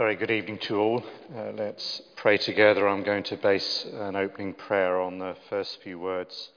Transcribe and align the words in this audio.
Very 0.00 0.16
good 0.16 0.30
evening 0.30 0.56
to 0.60 0.78
all. 0.78 1.04
Uh, 1.36 1.52
let's 1.58 2.00
pray 2.16 2.38
together. 2.38 2.88
I'm 2.88 3.02
going 3.02 3.24
to 3.24 3.36
base 3.36 3.84
an 3.84 4.16
opening 4.16 4.54
prayer 4.54 4.98
on 4.98 5.18
the 5.18 5.36
first 5.50 5.82
few 5.82 5.98
words 5.98 6.52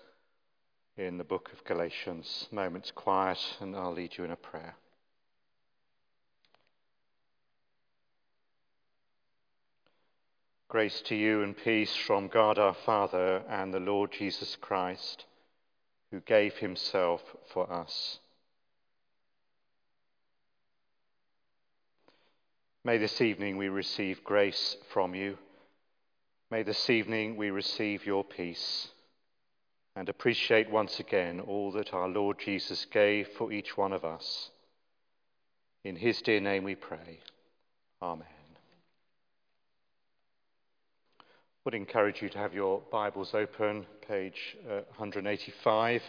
in 0.96 1.18
the 1.18 1.26
book 1.26 1.50
of 1.52 1.62
Galatians. 1.66 2.48
Moments 2.54 2.90
quiet, 2.92 3.38
and 3.60 3.76
I'll 3.76 3.92
lead 3.92 4.18
you 4.18 4.24
in 4.24 4.32
a 4.32 4.38
prayer. 4.38 4.78
Grace 10.70 11.02
to 11.08 11.16
you 11.18 11.44
and 11.44 11.58
peace 11.58 11.98
from 11.98 12.30
God 12.30 12.58
our 12.58 12.78
Father 12.86 13.44
and 13.50 13.74
the 13.74 13.82
Lord 13.82 14.14
Jesus 14.14 14.56
Christ, 14.56 15.26
who 16.12 16.22
gave 16.22 16.54
himself 16.54 17.22
for 17.52 17.70
us 17.70 18.20
May 22.86 22.98
this 22.98 23.22
evening 23.22 23.56
we 23.56 23.70
receive 23.70 24.26
grace 24.26 24.76
from 24.92 25.16
you. 25.16 25.38
May 26.52 26.64
this 26.64 26.90
evening 26.90 27.38
we 27.38 27.50
receive 27.50 28.06
your 28.06 28.26
peace 28.26 28.90
and 29.96 30.10
appreciate 30.10 30.70
once 30.70 31.00
again 31.00 31.40
all 31.40 31.72
that 31.72 31.94
our 31.94 32.10
Lord 32.10 32.40
Jesus 32.44 32.84
gave 32.92 33.30
for 33.38 33.54
each 33.54 33.78
one 33.78 33.94
of 33.94 34.04
us. 34.04 34.50
In 35.86 35.96
his 35.96 36.22
dear 36.22 36.42
name 36.42 36.66
we 36.66 36.76
pray. 36.76 37.22
Amen. 38.02 38.28
I 41.22 41.24
would 41.64 41.76
encourage 41.76 42.22
you 42.22 42.28
to 42.28 42.38
have 42.38 42.54
your 42.54 42.82
Bibles 42.92 43.34
open, 43.34 43.86
page 44.06 44.58
uh, 44.70 44.82
185, 44.98 46.04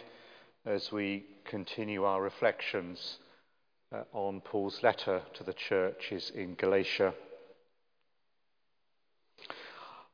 as 0.65 0.91
we 0.91 1.23
continue 1.45 2.03
our 2.03 2.21
reflections 2.21 3.19
uh, 3.91 4.03
on 4.13 4.41
Paul's 4.41 4.81
letter 4.83 5.21
to 5.33 5.43
the 5.43 5.53
churches 5.53 6.31
in 6.33 6.55
Galatia. 6.55 7.13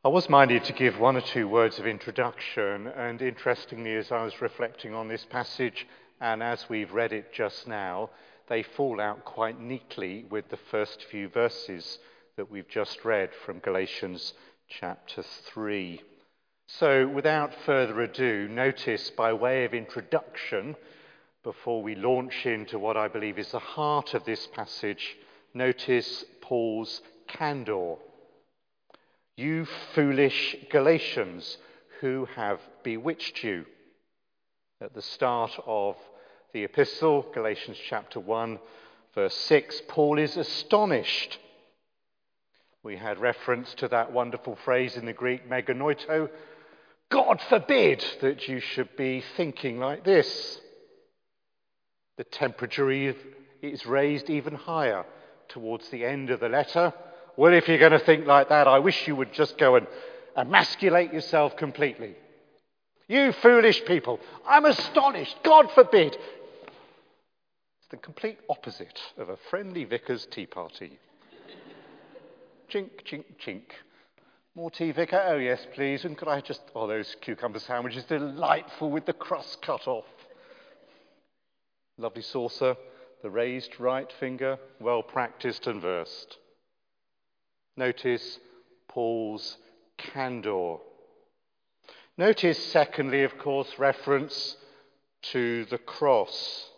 I 0.04 0.08
was 0.08 0.30
minded 0.30 0.64
to 0.64 0.74
give 0.74 1.00
one 1.00 1.16
or 1.16 1.22
two 1.22 1.48
words 1.48 1.78
of 1.78 1.86
introduction, 1.86 2.88
and 2.88 3.22
interestingly, 3.22 3.96
as 3.96 4.12
I 4.12 4.24
was 4.24 4.42
reflecting 4.42 4.96
on 4.96 5.08
this 5.08 5.26
passage 5.26 5.86
and 6.20 6.44
as 6.44 6.70
we've 6.70 6.92
read 6.92 7.14
it 7.14 7.34
just 7.34 7.68
now, 7.68 8.10
they 8.48 8.64
fall 8.64 9.02
out 9.02 9.26
quite 9.26 9.60
neatly 9.60 10.26
with 10.30 10.50
the 10.50 10.58
first 10.58 11.06
few 11.10 11.28
verses 11.30 12.00
that 12.38 12.50
we've 12.50 12.68
just 12.68 13.04
read 13.04 13.30
from 13.46 13.60
Galatians 13.60 14.34
chapter 14.68 15.24
3. 15.24 16.02
So, 16.68 17.08
without 17.08 17.54
further 17.66 18.02
ado, 18.02 18.48
notice 18.48 19.10
by 19.10 19.34
way 19.34 19.66
of 19.66 19.74
introduction 19.74 20.76
before 21.44 21.82
we 21.82 21.96
launch 21.96 22.46
into 22.46 22.78
what 22.78 22.98
I 22.98 23.08
believe 23.08 23.40
is 23.40 23.52
the 23.52 23.60
heart 23.60 24.14
of 24.14 24.26
this 24.26 24.48
passage, 24.48 25.18
notice 25.54 26.24
Paul's 26.42 27.02
candor. 27.28 27.96
You 29.36 29.66
foolish 29.96 30.56
Galatians, 30.70 31.58
who 32.00 32.28
have 32.36 32.60
bewitched 32.84 33.44
you? 33.44 33.66
At 34.80 34.94
the 34.94 35.02
start 35.02 35.52
of 35.66 35.96
the 36.54 36.64
epistle, 36.64 37.26
Galatians 37.34 37.78
chapter 37.88 38.20
1, 38.20 38.60
verse 39.16 39.36
6, 39.36 39.82
Paul 39.88 40.20
is 40.20 40.38
astonished. 40.38 41.40
We 42.84 42.98
had 42.98 43.20
reference 43.20 43.74
to 43.76 43.88
that 43.88 44.12
wonderful 44.12 44.58
phrase 44.64 44.96
in 44.96 45.06
the 45.06 45.14
Greek, 45.14 45.50
mē 45.50 45.66
genoito. 45.66 46.30
God 47.10 47.42
forbid 47.50 48.04
that 48.22 48.48
you 48.48 48.60
should 48.60 48.96
be 48.96 49.24
thinking 49.36 49.80
like 49.80 50.04
this. 50.04 50.61
The 52.22 52.26
temperature 52.26 52.92
is 52.92 53.84
raised 53.88 54.30
even 54.30 54.54
higher 54.54 55.06
towards 55.50 55.90
the 55.90 56.06
end 56.06 56.30
of 56.30 56.40
the 56.40 56.50
letter. 56.50 56.94
Well, 57.36 57.52
if 57.52 57.68
you're 57.68 57.80
going 57.80 57.94
to 57.94 57.98
think 57.98 58.28
like 58.28 58.50
that, 58.50 58.68
I 58.68 58.78
wish 58.78 59.08
you 59.08 59.16
would 59.16 59.34
just 59.34 59.58
go 59.58 59.76
and 59.76 59.88
emasculate 60.38 61.12
yourself 61.12 61.58
completely. 61.58 62.14
You 63.08 63.32
foolish 63.32 63.84
people, 63.86 64.20
I'm 64.48 64.66
astonished. 64.66 65.36
God 65.44 65.72
forbid. 65.72 66.14
It's 66.14 67.90
the 67.90 67.98
complete 67.98 68.38
opposite 68.52 69.02
of 69.18 69.30
a 69.30 69.38
friendly 69.50 69.86
vicar's 69.86 70.28
tea 70.28 70.46
party. 70.46 71.00
chink, 72.72 72.92
chink, 73.04 73.24
chink. 73.44 73.64
More 74.54 74.70
tea, 74.70 74.92
vicar? 74.92 75.24
Oh, 75.26 75.38
yes, 75.38 75.66
please. 75.74 76.06
And 76.06 76.16
could 76.16 76.28
I 76.28 76.42
just. 76.42 76.62
Oh, 76.76 76.86
those 76.86 77.16
cucumber 77.22 77.58
sandwiches, 77.58 78.04
delightful 78.04 78.92
with 78.92 79.08
the 79.08 79.14
crust 79.14 79.64
cut 79.64 79.88
off. 79.88 80.06
Lovely 81.98 82.22
saucer, 82.22 82.76
the 83.22 83.30
raised 83.30 83.80
right 83.80 84.12
finger, 84.20 84.58
well 84.80 85.04
practiced 85.04 85.68
and 85.68 85.82
versed. 85.82 86.38
Notice 87.78 88.40
Paul's 88.88 89.58
candor. 89.98 90.78
Notice, 92.18 92.64
secondly, 92.72 93.24
of 93.24 93.38
course, 93.38 93.80
reference 93.80 94.58
to 95.22 95.66
the 95.66 95.78
cross. 95.78 96.70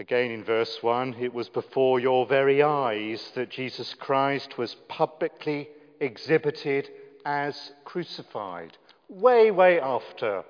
Again 0.00 0.30
in 0.30 0.44
verse 0.44 0.82
1, 0.82 1.16
it 1.20 1.34
was 1.34 1.48
before 1.48 1.98
your 1.98 2.24
very 2.26 2.62
eyes 2.62 3.32
that 3.34 3.50
Jesus 3.50 3.94
Christ 3.94 4.56
was 4.56 4.76
publicly 4.88 5.68
exhibited 6.00 6.88
as 7.24 7.72
crucified. 7.84 8.76
Way, 9.08 9.50
way 9.50 9.80
after 9.80 10.44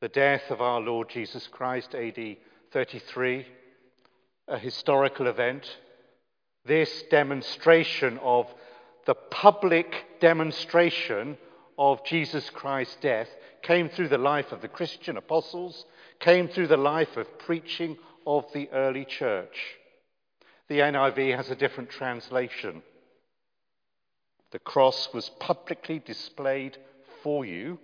the 0.00 0.08
death 0.08 0.50
of 0.50 0.62
our 0.62 0.80
Lord 0.80 1.10
Jesus 1.10 1.46
Christ, 1.46 1.94
AD 1.94 2.36
33, 2.72 3.46
a 4.48 4.58
historical 4.58 5.26
event. 5.26 5.76
This 6.64 7.02
demonstration 7.10 8.18
of 8.22 8.46
the 9.04 9.14
public 9.14 10.06
demonstration 10.18 11.36
of 11.78 12.02
Jesus 12.04 12.48
Christ's 12.48 12.96
death 13.02 13.28
came 13.62 13.90
through 13.90 14.08
the 14.08 14.18
life 14.18 14.52
of 14.52 14.62
the 14.62 14.68
Christian 14.68 15.18
apostles, 15.18 15.84
came 16.18 16.48
through 16.48 16.68
the 16.68 16.78
life 16.78 17.18
of 17.18 17.38
preaching 17.38 17.98
of 18.26 18.46
the 18.54 18.70
early 18.70 19.04
church. 19.04 19.76
The 20.68 20.78
NIV 20.78 21.36
has 21.36 21.50
a 21.50 21.56
different 21.56 21.90
translation. 21.90 22.82
The 24.52 24.60
cross 24.60 25.10
was 25.12 25.30
publicly 25.40 25.98
displayed 25.98 26.78
for 27.22 27.44
you 27.44 27.78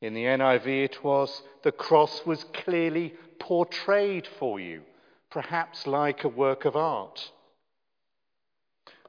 in 0.00 0.14
the 0.14 0.24
NIV, 0.24 0.84
it 0.84 1.04
was 1.04 1.42
the 1.62 1.72
cross 1.72 2.24
was 2.24 2.44
clearly 2.44 3.14
portrayed 3.38 4.26
for 4.38 4.58
you, 4.58 4.82
perhaps 5.30 5.86
like 5.86 6.24
a 6.24 6.28
work 6.28 6.64
of 6.64 6.76
art. 6.76 7.30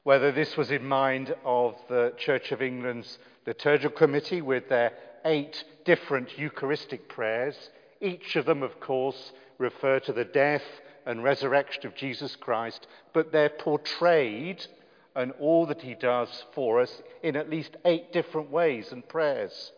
Whether 0.03 0.31
this 0.31 0.57
was 0.57 0.71
in 0.71 0.85
mind 0.85 1.35
of 1.45 1.75
the 1.87 2.13
Church 2.17 2.51
of 2.51 2.61
England's 2.61 3.19
liturgical 3.45 3.97
committee 3.97 4.41
with 4.41 4.67
their 4.67 4.93
eight 5.25 5.63
different 5.85 6.37
Eucharistic 6.37 7.07
prayers, 7.07 7.69
each 8.01 8.35
of 8.35 8.45
them, 8.45 8.63
of 8.63 8.79
course, 8.79 9.31
refer 9.59 9.99
to 9.99 10.13
the 10.13 10.25
death 10.25 10.63
and 11.05 11.23
resurrection 11.23 11.85
of 11.85 11.95
Jesus 11.95 12.35
Christ, 12.35 12.87
but 13.13 13.31
they're 13.31 13.49
portrayed 13.49 14.65
and 15.15 15.31
all 15.39 15.65
that 15.67 15.81
he 15.81 15.93
does 15.93 16.45
for 16.53 16.79
us 16.81 17.01
in 17.21 17.35
at 17.35 17.49
least 17.49 17.77
eight 17.85 18.11
different 18.11 18.49
ways 18.49 18.91
and 18.91 19.07
prayers. 19.07 19.71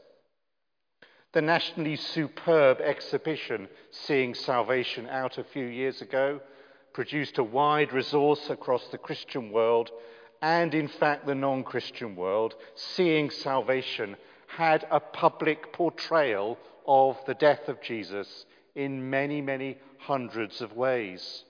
The 1.33 1.41
nationally 1.41 1.95
superb 1.95 2.79
exhibition 2.79 3.67
Seeing 3.89 4.35
Salvation 4.35 5.07
Out 5.09 5.39
a 5.39 5.43
few 5.43 5.65
years 5.65 5.99
ago 5.99 6.39
produced 6.93 7.39
a 7.39 7.43
wide 7.43 7.91
resource 7.91 8.51
across 8.51 8.87
the 8.89 8.99
Christian 8.99 9.51
world 9.51 9.89
and, 10.43 10.75
in 10.75 10.87
fact, 10.87 11.25
the 11.25 11.33
non 11.33 11.63
Christian 11.63 12.15
world. 12.15 12.53
Seeing 12.75 13.31
Salvation 13.31 14.15
had 14.45 14.85
a 14.91 14.99
public 14.99 15.73
portrayal 15.73 16.59
of 16.85 17.17
the 17.25 17.33
death 17.33 17.67
of 17.67 17.81
Jesus 17.81 18.45
in 18.75 19.09
many, 19.09 19.41
many 19.41 19.79
hundreds 19.97 20.61
of 20.61 20.73
ways. 20.73 21.45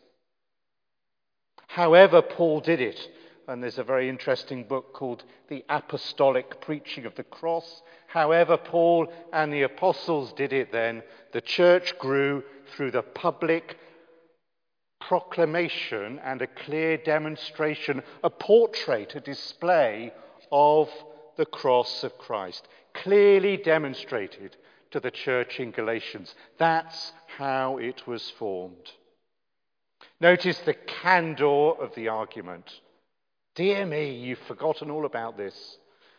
However, 1.68 2.22
Paul 2.22 2.62
did 2.62 2.79
it, 2.79 3.09
and 3.47 3.61
there's 3.61 3.78
a 3.78 3.84
very 3.84 4.09
interesting 4.09 4.63
book 4.63 4.93
called 4.93 5.23
The 5.49 5.63
Apostolic 5.69 6.61
Preaching 6.61 7.05
of 7.05 7.16
the 7.16 7.23
Cross. 7.23 7.81
However, 8.07 8.57
Paul 8.57 9.11
and 9.31 9.51
the 9.51 9.63
apostles 9.63 10.34
did 10.34 10.53
it 10.53 10.72
then, 10.72 11.03
the 11.31 11.41
church 11.41 11.97
grew 11.99 12.43
through 12.75 12.91
the 12.91 13.01
public 13.01 13.78
proclamation 15.01 16.19
and 16.23 16.41
a 16.41 16.47
clear 16.47 16.97
demonstration, 16.97 18.01
a 18.23 18.29
portrait, 18.29 19.16
a 19.16 19.19
display 19.19 20.13
of 20.51 20.90
the 21.35 21.45
cross 21.45 22.03
of 22.03 22.17
Christ, 22.17 22.67
clearly 22.93 23.57
demonstrated 23.57 24.55
to 24.91 24.99
the 24.99 25.11
church 25.11 25.59
in 25.59 25.72
Galatians. 25.72 26.35
That's 26.57 27.11
how 27.37 27.78
it 27.78 28.07
was 28.07 28.29
formed. 28.29 28.91
Notice 30.22 30.59
the 30.59 30.75
candor 30.75 31.72
of 31.72 31.93
the 31.95 32.07
argument. 32.07 32.79
Dear 33.55 33.85
me, 33.85 34.16
you've 34.16 34.40
forgotten 34.40 34.90
all 34.90 35.05
about 35.05 35.38
this. 35.38 35.78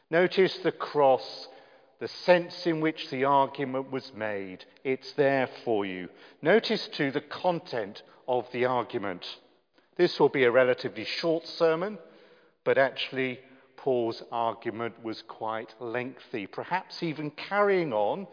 Notice 0.09 0.57
the 0.59 0.71
cross, 0.71 1.49
the 1.99 2.07
sense 2.07 2.65
in 2.67 2.81
which 2.81 3.11
the 3.11 3.25
argument 3.25 3.91
was 3.91 4.13
made. 4.15 4.65
It's 4.85 5.13
there 5.15 5.49
for 5.65 5.85
you. 5.85 6.09
Notice, 6.43 6.87
too, 6.89 7.11
the 7.11 7.21
content 7.21 8.03
of 8.29 8.47
the 8.53 8.67
argument. 8.67 9.27
This 9.97 10.21
will 10.21 10.29
be 10.29 10.45
a 10.45 10.51
relatively 10.53 11.05
short 11.05 11.47
sermon, 11.49 11.99
but 12.63 12.79
actually, 12.79 13.41
Paul's 13.77 14.23
argument 14.31 15.03
was 15.03 15.23
quite 15.23 15.75
lengthy, 15.81 16.47
perhaps 16.47 17.03
even 17.03 17.33
carrying 17.33 17.93
on 17.93 18.29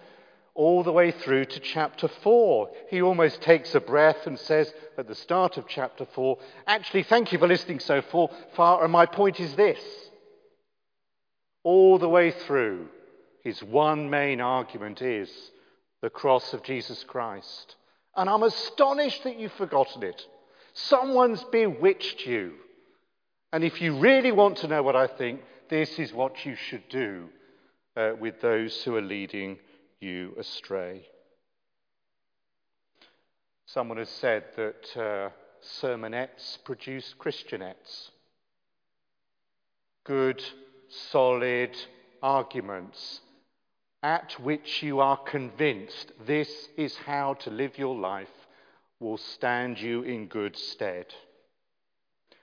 all 0.54 0.84
the 0.84 0.92
way 0.92 1.12
through 1.12 1.46
to 1.46 1.60
chapter 1.60 2.08
4. 2.08 2.70
He 2.90 3.02
almost 3.02 3.42
takes 3.42 3.74
a 3.76 3.80
breath 3.80 4.28
and 4.28 4.38
says 4.38 4.74
at 4.98 5.08
the 5.08 5.16
start 5.16 5.58
of 5.58 5.68
chapter 5.68 6.06
4, 6.14 6.38
Actually, 6.68 7.04
thank 7.04 7.32
you 7.32 7.40
for 7.40 7.48
listening 7.48 7.80
so 7.80 8.02
far, 8.56 8.84
and 8.84 8.92
my 8.92 9.06
point 9.06 9.40
is 9.40 9.56
this. 9.56 9.82
All 11.64 12.00
the 12.00 12.10
way 12.10 12.32
through, 12.32 12.88
his 13.44 13.64
one 13.64 14.10
main 14.10 14.42
argument 14.42 15.02
is 15.02 15.32
the 16.02 16.10
cross 16.10 16.54
of 16.54 16.64
Jesus 16.64 17.04
Christ. 17.04 17.76
And 18.16 18.30
I'm 18.30 18.44
astonished 18.44 19.24
that 19.24 19.40
you've 19.40 19.54
forgotten 19.54 20.04
it. 20.04 20.22
Someone's 20.74 21.44
bewitched 21.46 22.26
you. 22.26 22.54
And 23.54 23.64
if 23.64 23.82
you 23.82 24.00
really 24.00 24.32
want 24.32 24.58
to 24.60 24.68
know 24.68 24.84
what 24.84 24.96
I 24.96 25.08
think, 25.08 25.42
this 25.70 26.00
is 26.00 26.14
what 26.14 26.46
you 26.46 26.56
should 26.56 26.88
do 26.90 27.30
uh, 27.96 28.12
with 28.20 28.42
those 28.42 28.84
who 28.84 28.96
are 28.96 29.02
leading 29.02 29.60
you 30.02 30.34
astray. 30.38 31.06
Someone 33.66 34.00
has 34.00 34.10
said 34.10 34.44
that 34.58 34.98
uh, 34.98 35.30
sermonettes 35.64 36.58
produce 36.66 37.16
Christianettes. 37.18 38.10
Good, 40.04 40.44
solid 40.90 41.78
arguments 42.22 43.22
at 44.04 44.34
which 44.40 44.82
you 44.82 45.00
are 45.00 45.18
convinced 45.18 46.12
this 46.26 46.70
is 46.76 46.98
how 46.98 47.36
to 47.36 47.52
live 47.52 47.78
your 47.78 47.96
life 47.96 48.28
will 49.00 49.18
stand 49.18 49.80
you 49.80 50.02
in 50.02 50.28
good 50.28 50.58
stead. 50.58 51.06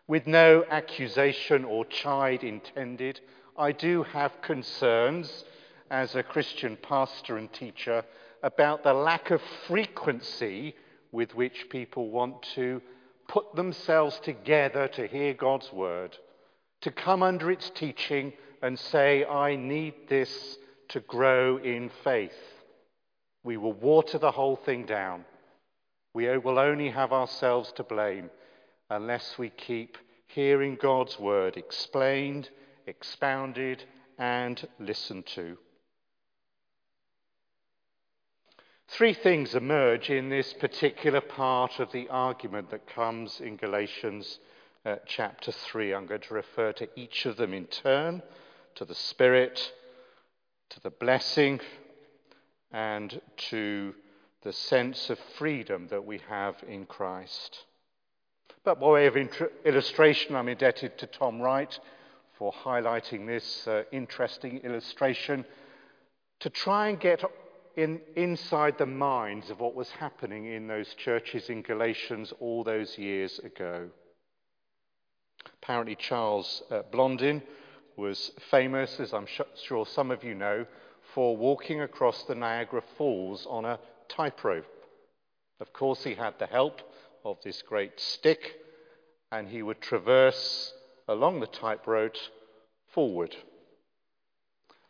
With 0.07 0.27
no 0.27 0.65
accusation 0.71 1.65
or 1.65 1.85
chide 1.85 2.45
intended, 2.45 3.21
I 3.57 3.73
do 3.73 4.05
have 4.05 4.41
concerns 4.41 5.45
as 5.91 6.15
a 6.15 6.23
Christian 6.23 6.77
pastor 6.77 7.37
and 7.37 7.53
teacher 7.53 8.05
about 8.43 8.83
the 8.83 8.93
lack 8.93 9.31
of 9.31 9.41
frequency 9.67 10.75
with 11.13 11.35
which 11.35 11.69
people 11.71 12.11
want 12.11 12.43
to 12.55 12.81
put 13.29 13.55
themselves 13.55 14.19
together 14.21 14.89
to 14.89 15.07
hear 15.07 15.35
God's 15.35 15.73
word, 15.73 16.17
to 16.83 16.91
come 16.91 17.23
under 17.23 17.51
its 17.51 17.71
teaching 17.71 18.33
and 18.63 18.79
say, 18.79 19.25
I 19.25 19.57
need 19.57 19.95
this 20.09 20.59
to 20.89 21.01
grow 21.01 21.59
in 21.59 21.91
faith. 22.05 22.33
We 23.45 23.57
will 23.57 23.73
water 23.73 24.19
the 24.19 24.31
whole 24.31 24.57
thing 24.57 24.87
down. 24.87 25.25
We 26.15 26.37
will 26.39 26.59
only 26.59 26.91
have 26.91 27.13
ourselves 27.13 27.73
to 27.77 27.83
blame 27.83 28.31
unless 28.91 29.39
we 29.39 29.51
keep 29.51 29.97
hearing 30.27 30.77
God's 30.81 31.19
word 31.19 31.57
explained, 31.57 32.51
expounded, 32.87 33.85
and 34.19 34.67
listened 34.79 35.27
to. 35.27 35.57
Three 38.91 39.13
things 39.13 39.55
emerge 39.55 40.09
in 40.09 40.31
this 40.31 40.55
particular 40.55 41.21
part 41.21 41.79
of 41.79 41.93
the 41.93 42.09
argument 42.09 42.71
that 42.71 42.87
comes 42.87 43.39
in 43.39 43.57
Galatians 43.57 44.39
uh, 44.87 44.97
chapter 45.07 45.53
3. 45.53 45.93
I'm 45.93 46.07
going 46.07 46.23
to 46.23 46.35
refer 46.35 46.73
to 46.73 46.89
each 46.97 47.27
of 47.27 47.37
them 47.37 47.53
in 47.53 47.67
turn 47.67 48.23
to 48.77 48.87
the 48.87 48.95
Spirit, 48.95 49.75
to 50.71 50.81
the 50.81 50.91
blessing, 50.91 51.61
and 52.73 53.21
to 53.51 53.95
the 54.43 54.55
sense 54.55 55.11
of 55.11 55.19
freedom 55.37 55.89
that 55.89 56.07
we 56.07 56.21
have 56.27 56.57
in 56.67 56.87
Christ. 56.87 57.67
But 58.65 58.81
by 58.81 58.89
way 58.89 59.07
of 59.07 59.19
illustration, 59.67 60.35
I'm 60.35 60.49
indebted 60.49 60.97
to 60.97 61.07
Tom 61.07 61.43
Wright 61.43 61.79
for 62.39 62.53
highlighting 62.53 63.27
this 63.27 63.69
uh, 63.69 63.83
interesting 63.93 64.59
illustration 64.65 65.45
to 66.41 66.49
try 66.49 66.89
and 66.89 66.99
get 66.99 67.23
in, 67.79 68.01
inside 68.17 68.77
the 68.77 68.87
minds 68.87 69.51
of 69.51 69.61
what 69.61 69.77
was 69.77 69.89
happening 69.91 70.47
in 70.47 70.67
those 70.67 70.93
churches 70.95 71.49
in 71.49 71.63
Galatians 71.63 72.33
all 72.41 72.65
those 72.65 72.99
years 72.99 73.39
ago. 73.39 73.89
Apparently, 75.63 75.95
Charles 75.95 76.65
uh, 76.73 76.83
Blondin 76.91 77.41
was 77.97 78.33
famous, 78.51 78.99
as 78.99 79.15
I'm 79.15 79.27
sh- 79.27 79.63
sure 79.63 79.87
some 79.87 80.11
of 80.11 80.25
you 80.25 80.35
know, 80.35 80.67
for 81.15 81.37
walking 81.37 81.81
across 81.83 82.25
the 82.25 82.35
Niagara 82.35 82.83
Falls 82.97 83.47
on 83.49 83.65
a 83.65 83.79
tightrope. 84.09 84.67
Of 85.61 85.73
course, 85.73 86.03
he 86.03 86.15
had 86.15 86.37
the 86.41 86.47
help 86.47 86.83
of 87.25 87.37
this 87.45 87.63
great 87.63 88.01
stick, 88.01 88.57
and 89.31 89.47
he 89.47 89.63
would 89.63 89.81
traverse 89.81 90.73
along 91.07 91.39
the 91.39 91.47
tightrope 91.47 92.17
forward. 92.89 93.37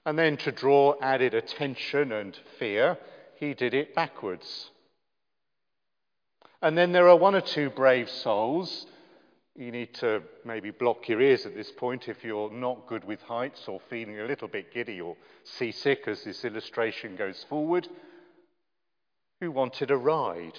And 0.09 0.19
then 0.19 0.39
to 0.39 0.53
draw 0.53 0.95
added 1.03 1.35
attention 1.35 2.13
and 2.13 2.35
fear, 2.59 2.97
he 3.35 3.53
did 3.53 3.75
it 3.75 3.95
backwards. 3.95 4.71
And 6.63 6.79
then 6.79 6.93
there 6.93 7.11
are 7.11 7.17
one 7.17 7.35
or 7.35 7.43
two 7.43 7.69
brave 7.69 8.09
souls. 8.09 8.87
You 9.55 9.71
need 9.71 9.93
to 9.97 10.23
maybe 10.47 10.71
block 10.71 11.11
your 11.11 11.21
ears 11.21 11.45
at 11.45 11.55
this 11.55 11.71
point 11.71 12.09
if 12.09 12.25
you're 12.25 12.51
not 12.51 12.87
good 12.87 13.05
with 13.05 13.21
heights 13.21 13.69
or 13.69 13.83
feeling 13.91 14.19
a 14.19 14.25
little 14.25 14.49
bit 14.49 14.73
giddy 14.73 14.99
or 14.99 15.15
seasick 15.45 16.09
as 16.09 16.25
this 16.25 16.43
illustration 16.43 17.15
goes 17.15 17.45
forward, 17.47 17.87
who 19.43 19.51
wanted 19.51 19.91
a 19.91 19.97
ride 19.99 20.59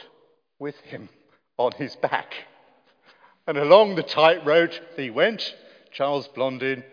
with 0.60 0.80
him 0.82 1.10
on 1.58 1.72
his 1.72 1.96
back. 1.96 2.36
And 3.48 3.58
along 3.58 3.96
the 3.96 4.04
tight 4.04 4.46
road 4.46 4.80
he 4.96 5.10
went, 5.10 5.56
Charles 5.92 6.28
Blondin 6.28 6.84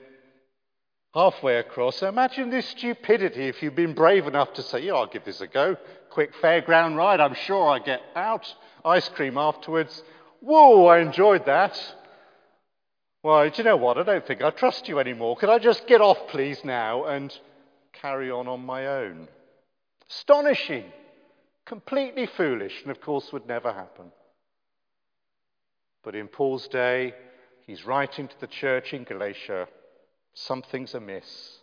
halfway 1.16 1.56
across. 1.56 1.96
So 1.96 2.08
imagine 2.08 2.50
this 2.50 2.68
stupidity 2.68 3.48
if 3.48 3.62
you've 3.62 3.74
been 3.74 3.94
brave 3.94 4.26
enough 4.26 4.52
to 4.54 4.62
say, 4.62 4.80
Yeah, 4.80 4.92
I'll 4.92 5.06
give 5.06 5.24
this 5.24 5.40
a 5.40 5.46
go. 5.46 5.76
Quick 6.10 6.34
fairground 6.34 6.96
ride, 6.96 7.20
I'm 7.20 7.34
sure 7.34 7.68
I 7.68 7.78
get 7.78 8.02
out. 8.14 8.54
Ice 8.84 9.08
cream 9.08 9.38
afterwards. 9.38 10.02
Whoa, 10.40 10.86
I 10.86 10.98
enjoyed 10.98 11.46
that. 11.46 11.80
Well, 13.22 13.48
do 13.48 13.56
you 13.56 13.64
know 13.64 13.78
what? 13.78 13.98
I 13.98 14.02
don't 14.02 14.26
think 14.26 14.42
I 14.42 14.50
trust 14.50 14.88
you 14.88 15.00
anymore. 15.00 15.36
Could 15.36 15.48
I 15.48 15.58
just 15.58 15.86
get 15.86 16.00
off, 16.00 16.18
please, 16.28 16.62
now 16.64 17.06
and 17.06 17.36
carry 17.94 18.30
on 18.30 18.46
on 18.46 18.60
my 18.60 18.86
own? 18.86 19.26
Astonishing. 20.08 20.84
Completely 21.64 22.26
foolish, 22.26 22.82
and 22.82 22.92
of 22.92 23.00
course 23.00 23.32
would 23.32 23.48
never 23.48 23.72
happen. 23.72 24.12
But 26.04 26.14
in 26.14 26.28
Paul's 26.28 26.68
day, 26.68 27.14
he's 27.66 27.84
writing 27.84 28.28
to 28.28 28.40
the 28.40 28.46
church 28.46 28.92
in 28.92 29.02
Galatia 29.02 29.66
something's 30.36 30.94
amiss. 30.94 31.58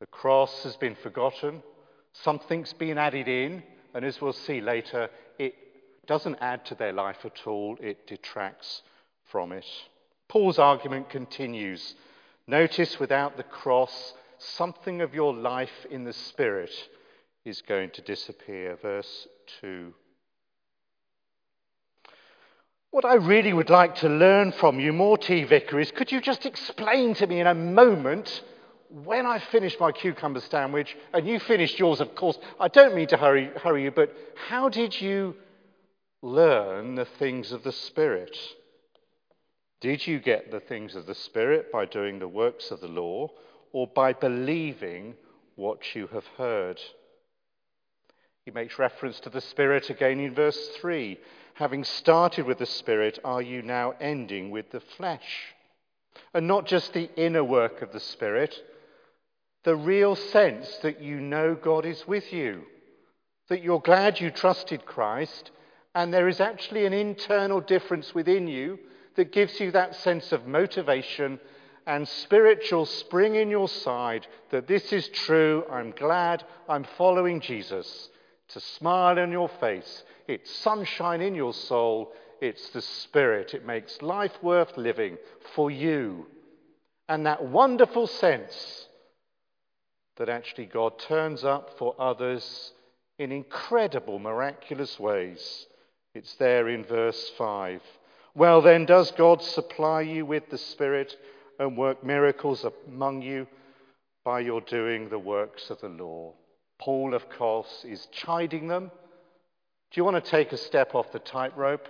The 0.00 0.06
cross 0.06 0.64
has 0.64 0.76
been 0.76 0.96
forgotten, 0.96 1.62
something's 2.12 2.72
been 2.72 2.98
added 2.98 3.28
in, 3.28 3.62
and 3.94 4.04
as 4.04 4.20
we'll 4.20 4.32
see 4.32 4.60
later, 4.60 5.08
it 5.38 5.54
doesn't 6.06 6.38
add 6.40 6.64
to 6.66 6.74
their 6.74 6.92
life 6.92 7.24
at 7.24 7.46
all, 7.46 7.76
it 7.80 8.06
detracts 8.06 8.82
from 9.30 9.52
it. 9.52 9.66
Paul's 10.28 10.58
argument 10.58 11.10
continues. 11.10 11.94
Notice 12.46 12.98
without 12.98 13.36
the 13.36 13.42
cross, 13.42 14.14
something 14.38 15.00
of 15.00 15.14
your 15.14 15.34
life 15.34 15.86
in 15.90 16.04
the 16.04 16.12
Spirit 16.12 16.72
is 17.44 17.62
going 17.62 17.90
to 17.90 18.02
disappear. 18.02 18.76
Verse 18.80 19.28
2. 19.60 19.92
What 22.96 23.04
I 23.04 23.16
really 23.16 23.52
would 23.52 23.68
like 23.68 23.96
to 23.96 24.08
learn 24.08 24.52
from 24.52 24.80
you, 24.80 24.90
Morty 24.90 25.44
Vicar, 25.44 25.78
is 25.78 25.90
could 25.90 26.10
you 26.10 26.18
just 26.18 26.46
explain 26.46 27.12
to 27.16 27.26
me 27.26 27.40
in 27.40 27.46
a 27.46 27.54
moment 27.54 28.42
when 28.88 29.26
I 29.26 29.38
finished 29.38 29.78
my 29.78 29.92
cucumber 29.92 30.40
sandwich 30.40 30.96
and 31.12 31.28
you 31.28 31.38
finished 31.38 31.78
yours, 31.78 32.00
of 32.00 32.14
course, 32.14 32.38
I 32.58 32.68
don't 32.68 32.94
mean 32.94 33.08
to 33.08 33.18
hurry, 33.18 33.50
hurry 33.62 33.82
you, 33.82 33.90
but 33.90 34.16
how 34.48 34.70
did 34.70 34.98
you 34.98 35.36
learn 36.22 36.94
the 36.94 37.04
things 37.04 37.52
of 37.52 37.64
the 37.64 37.72
Spirit? 37.72 38.34
Did 39.82 40.06
you 40.06 40.18
get 40.18 40.50
the 40.50 40.60
things 40.60 40.96
of 40.96 41.04
the 41.04 41.14
Spirit 41.14 41.70
by 41.70 41.84
doing 41.84 42.18
the 42.18 42.28
works 42.28 42.70
of 42.70 42.80
the 42.80 42.88
law 42.88 43.28
or 43.72 43.88
by 43.88 44.14
believing 44.14 45.16
what 45.54 45.94
you 45.94 46.06
have 46.14 46.26
heard? 46.38 46.80
He 48.46 48.52
makes 48.52 48.78
reference 48.78 49.20
to 49.20 49.28
the 49.28 49.42
Spirit 49.42 49.90
again 49.90 50.18
in 50.18 50.34
verse 50.34 50.68
3 50.80 51.18
having 51.56 51.84
started 51.84 52.44
with 52.44 52.58
the 52.58 52.66
Spirit, 52.66 53.18
are 53.24 53.40
you 53.40 53.62
now 53.62 53.94
ending 53.98 54.50
with 54.50 54.70
the 54.70 54.80
flesh? 54.80 55.54
And 56.34 56.46
not 56.46 56.66
just 56.66 56.92
the 56.92 57.08
inner 57.16 57.42
work 57.42 57.80
of 57.80 57.92
the 57.92 58.00
Spirit, 58.00 58.54
the 59.64 59.74
real 59.74 60.14
sense 60.16 60.68
that 60.82 61.00
you 61.00 61.18
know 61.18 61.54
God 61.54 61.86
is 61.86 62.06
with 62.06 62.30
you, 62.30 62.62
that 63.48 63.62
you're 63.62 63.80
glad 63.80 64.20
you 64.20 64.30
trusted 64.30 64.84
Christ, 64.84 65.50
and 65.94 66.12
there 66.12 66.28
is 66.28 66.40
actually 66.40 66.84
an 66.84 66.92
internal 66.92 67.62
difference 67.62 68.14
within 68.14 68.46
you 68.46 68.78
that 69.14 69.32
gives 69.32 69.58
you 69.58 69.70
that 69.70 69.94
sense 69.96 70.32
of 70.32 70.46
motivation 70.46 71.40
and 71.86 72.06
spiritual 72.06 72.84
spring 72.84 73.34
in 73.34 73.48
your 73.48 73.68
side 73.68 74.26
that 74.50 74.66
this 74.66 74.92
is 74.92 75.08
true, 75.08 75.64
I'm 75.70 75.92
glad, 75.92 76.44
I'm 76.68 76.84
following 76.98 77.40
Jesus. 77.40 78.10
It's 78.46 78.56
a 78.56 78.60
smile 78.60 79.18
on 79.18 79.32
your 79.32 79.48
face, 79.48 80.04
it's 80.28 80.50
sunshine 80.50 81.20
in 81.20 81.34
your 81.34 81.52
soul, 81.52 82.12
it's 82.40 82.68
the 82.70 82.82
Spirit. 82.82 83.54
It 83.54 83.66
makes 83.66 84.02
life 84.02 84.42
worth 84.42 84.76
living 84.76 85.18
for 85.54 85.70
you. 85.70 86.26
And 87.08 87.26
that 87.26 87.44
wonderful 87.44 88.06
sense 88.06 88.86
that 90.16 90.28
actually 90.28 90.66
God 90.66 90.98
turns 90.98 91.44
up 91.44 91.78
for 91.78 91.94
others 91.98 92.72
in 93.18 93.32
incredible, 93.32 94.18
miraculous 94.18 94.98
ways. 94.98 95.66
It's 96.14 96.34
there 96.34 96.68
in 96.68 96.84
verse 96.84 97.30
5. 97.36 97.82
Well, 98.34 98.60
then, 98.60 98.84
does 98.84 99.10
God 99.12 99.42
supply 99.42 100.02
you 100.02 100.26
with 100.26 100.50
the 100.50 100.58
Spirit 100.58 101.16
and 101.58 101.76
work 101.76 102.04
miracles 102.04 102.64
among 102.86 103.22
you 103.22 103.46
by 104.24 104.40
your 104.40 104.60
doing 104.60 105.08
the 105.08 105.18
works 105.18 105.70
of 105.70 105.80
the 105.80 105.88
law? 105.88 106.34
Paul, 106.78 107.14
of 107.14 107.28
course, 107.30 107.84
is 107.84 108.06
chiding 108.12 108.68
them. 108.68 108.90
Do 109.90 110.00
you 110.00 110.04
want 110.04 110.22
to 110.22 110.30
take 110.30 110.52
a 110.52 110.56
step 110.56 110.94
off 110.94 111.12
the 111.12 111.18
tightrope? 111.18 111.88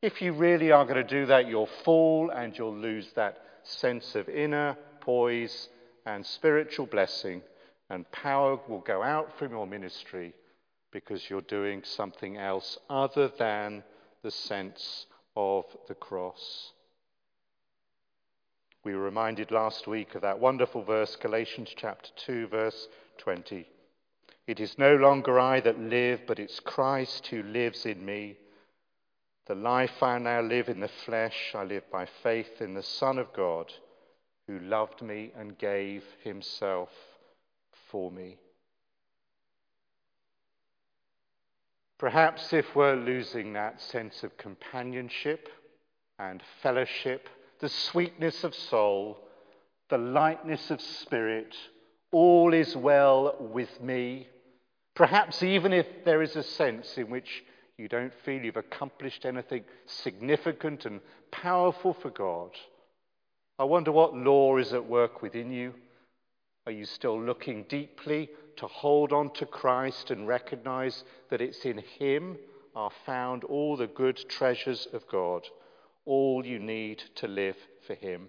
If 0.00 0.20
you 0.20 0.32
really 0.32 0.70
are 0.72 0.84
going 0.84 0.96
to 0.96 1.04
do 1.04 1.26
that, 1.26 1.46
you'll 1.46 1.68
fall 1.84 2.30
and 2.30 2.56
you'll 2.56 2.76
lose 2.76 3.10
that 3.14 3.38
sense 3.62 4.14
of 4.14 4.28
inner 4.28 4.76
poise 5.00 5.68
and 6.06 6.24
spiritual 6.24 6.86
blessing, 6.86 7.42
and 7.90 8.10
power 8.10 8.58
will 8.68 8.80
go 8.80 9.02
out 9.02 9.38
from 9.38 9.52
your 9.52 9.66
ministry 9.66 10.34
because 10.92 11.28
you're 11.28 11.40
doing 11.42 11.82
something 11.84 12.36
else 12.36 12.78
other 12.90 13.30
than 13.38 13.82
the 14.22 14.30
sense 14.30 15.06
of 15.36 15.64
the 15.88 15.94
cross. 15.94 16.72
We 18.84 18.94
were 18.94 19.02
reminded 19.02 19.52
last 19.52 19.86
week 19.86 20.14
of 20.14 20.22
that 20.22 20.40
wonderful 20.40 20.82
verse, 20.82 21.14
Galatians 21.16 21.72
chapter 21.76 22.10
2, 22.26 22.48
verse 22.48 22.88
20. 23.18 23.66
It 24.46 24.60
is 24.60 24.76
no 24.78 24.96
longer 24.96 25.38
I 25.38 25.60
that 25.60 25.78
live, 25.78 26.22
but 26.26 26.38
it's 26.38 26.60
Christ 26.60 27.28
who 27.28 27.42
lives 27.42 27.86
in 27.86 28.04
me. 28.04 28.38
The 29.46 29.54
life 29.54 30.02
I 30.02 30.18
now 30.18 30.40
live 30.40 30.68
in 30.68 30.80
the 30.80 30.88
flesh, 31.04 31.52
I 31.54 31.64
live 31.64 31.84
by 31.90 32.06
faith 32.22 32.60
in 32.60 32.74
the 32.74 32.82
Son 32.82 33.18
of 33.18 33.32
God, 33.32 33.72
who 34.46 34.58
loved 34.58 35.02
me 35.02 35.32
and 35.36 35.58
gave 35.58 36.04
himself 36.22 36.90
for 37.90 38.10
me. 38.10 38.38
Perhaps 41.98 42.52
if 42.52 42.74
we're 42.74 42.96
losing 42.96 43.52
that 43.52 43.80
sense 43.80 44.24
of 44.24 44.36
companionship 44.36 45.48
and 46.18 46.42
fellowship, 46.60 47.28
the 47.60 47.68
sweetness 47.68 48.42
of 48.42 48.56
soul, 48.56 49.18
the 49.88 49.98
lightness 49.98 50.72
of 50.72 50.80
spirit, 50.80 51.56
all 52.12 52.52
is 52.52 52.76
well 52.76 53.34
with 53.40 53.80
me. 53.80 54.28
Perhaps 54.94 55.42
even 55.42 55.72
if 55.72 55.86
there 56.04 56.22
is 56.22 56.36
a 56.36 56.42
sense 56.42 56.98
in 56.98 57.10
which 57.10 57.42
you 57.78 57.88
don't 57.88 58.12
feel 58.24 58.44
you've 58.44 58.56
accomplished 58.56 59.24
anything 59.24 59.64
significant 59.86 60.84
and 60.84 61.00
powerful 61.30 61.94
for 61.94 62.10
God, 62.10 62.50
I 63.58 63.64
wonder 63.64 63.90
what 63.90 64.14
law 64.14 64.58
is 64.58 64.72
at 64.72 64.86
work 64.86 65.22
within 65.22 65.50
you. 65.50 65.74
Are 66.66 66.72
you 66.72 66.84
still 66.84 67.20
looking 67.20 67.64
deeply 67.68 68.30
to 68.56 68.66
hold 68.66 69.12
on 69.12 69.32
to 69.34 69.46
Christ 69.46 70.10
and 70.10 70.28
recognize 70.28 71.04
that 71.30 71.40
it's 71.40 71.64
in 71.64 71.78
Him 71.78 72.36
are 72.74 72.90
found 73.04 73.44
all 73.44 73.76
the 73.76 73.86
good 73.86 74.28
treasures 74.28 74.86
of 74.92 75.06
God, 75.08 75.46
all 76.04 76.44
you 76.44 76.58
need 76.58 77.02
to 77.16 77.28
live 77.28 77.56
for 77.86 77.94
Him. 77.94 78.28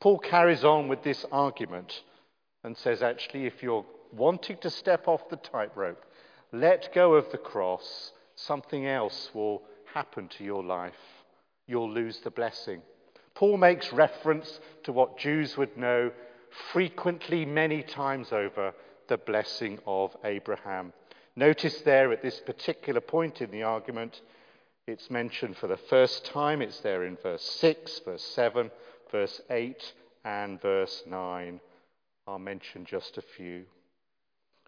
Paul 0.00 0.18
carries 0.18 0.64
on 0.64 0.88
with 0.88 1.02
this 1.02 1.24
argument 1.30 2.02
and 2.64 2.76
says, 2.76 3.02
actually, 3.02 3.46
if 3.46 3.62
you're 3.62 3.84
wanting 4.12 4.56
to 4.58 4.70
step 4.70 5.08
off 5.08 5.28
the 5.28 5.36
tightrope, 5.36 6.04
let 6.52 6.94
go 6.94 7.14
of 7.14 7.30
the 7.32 7.38
cross, 7.38 8.12
something 8.36 8.86
else 8.86 9.30
will 9.34 9.62
happen 9.92 10.28
to 10.28 10.44
your 10.44 10.62
life. 10.62 10.92
You'll 11.66 11.90
lose 11.90 12.18
the 12.20 12.30
blessing. 12.30 12.82
Paul 13.34 13.56
makes 13.56 13.92
reference 13.92 14.60
to 14.84 14.92
what 14.92 15.18
Jews 15.18 15.56
would 15.56 15.76
know 15.76 16.12
frequently, 16.72 17.46
many 17.46 17.82
times 17.82 18.32
over, 18.32 18.74
the 19.08 19.16
blessing 19.16 19.78
of 19.86 20.14
Abraham. 20.24 20.92
Notice 21.34 21.80
there 21.80 22.12
at 22.12 22.22
this 22.22 22.40
particular 22.40 23.00
point 23.00 23.40
in 23.40 23.50
the 23.50 23.62
argument, 23.62 24.20
it's 24.86 25.10
mentioned 25.10 25.56
for 25.56 25.66
the 25.66 25.76
first 25.76 26.26
time. 26.26 26.60
It's 26.60 26.80
there 26.80 27.04
in 27.04 27.16
verse 27.16 27.42
6, 27.60 28.00
verse 28.04 28.22
7, 28.22 28.70
verse 29.10 29.40
8, 29.48 29.92
and 30.24 30.60
verse 30.60 31.02
9. 31.06 31.60
I'll 32.26 32.38
mention 32.38 32.84
just 32.84 33.18
a 33.18 33.22
few. 33.22 33.64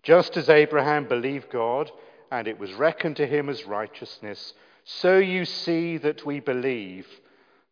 Just 0.03 0.37
as 0.37 0.49
Abraham 0.49 1.07
believed 1.07 1.51
God, 1.51 1.91
and 2.31 2.49
it 2.49 2.59
was 2.59 2.73
reckoned 2.75 3.17
to 3.17 3.27
him 3.27 3.49
as 3.49 3.65
righteousness, 3.65 4.55
so 4.85 5.19
you 5.19 5.45
see 5.45 5.97
that 5.99 6.27
we 6.27 6.41
believe, 6.41 7.07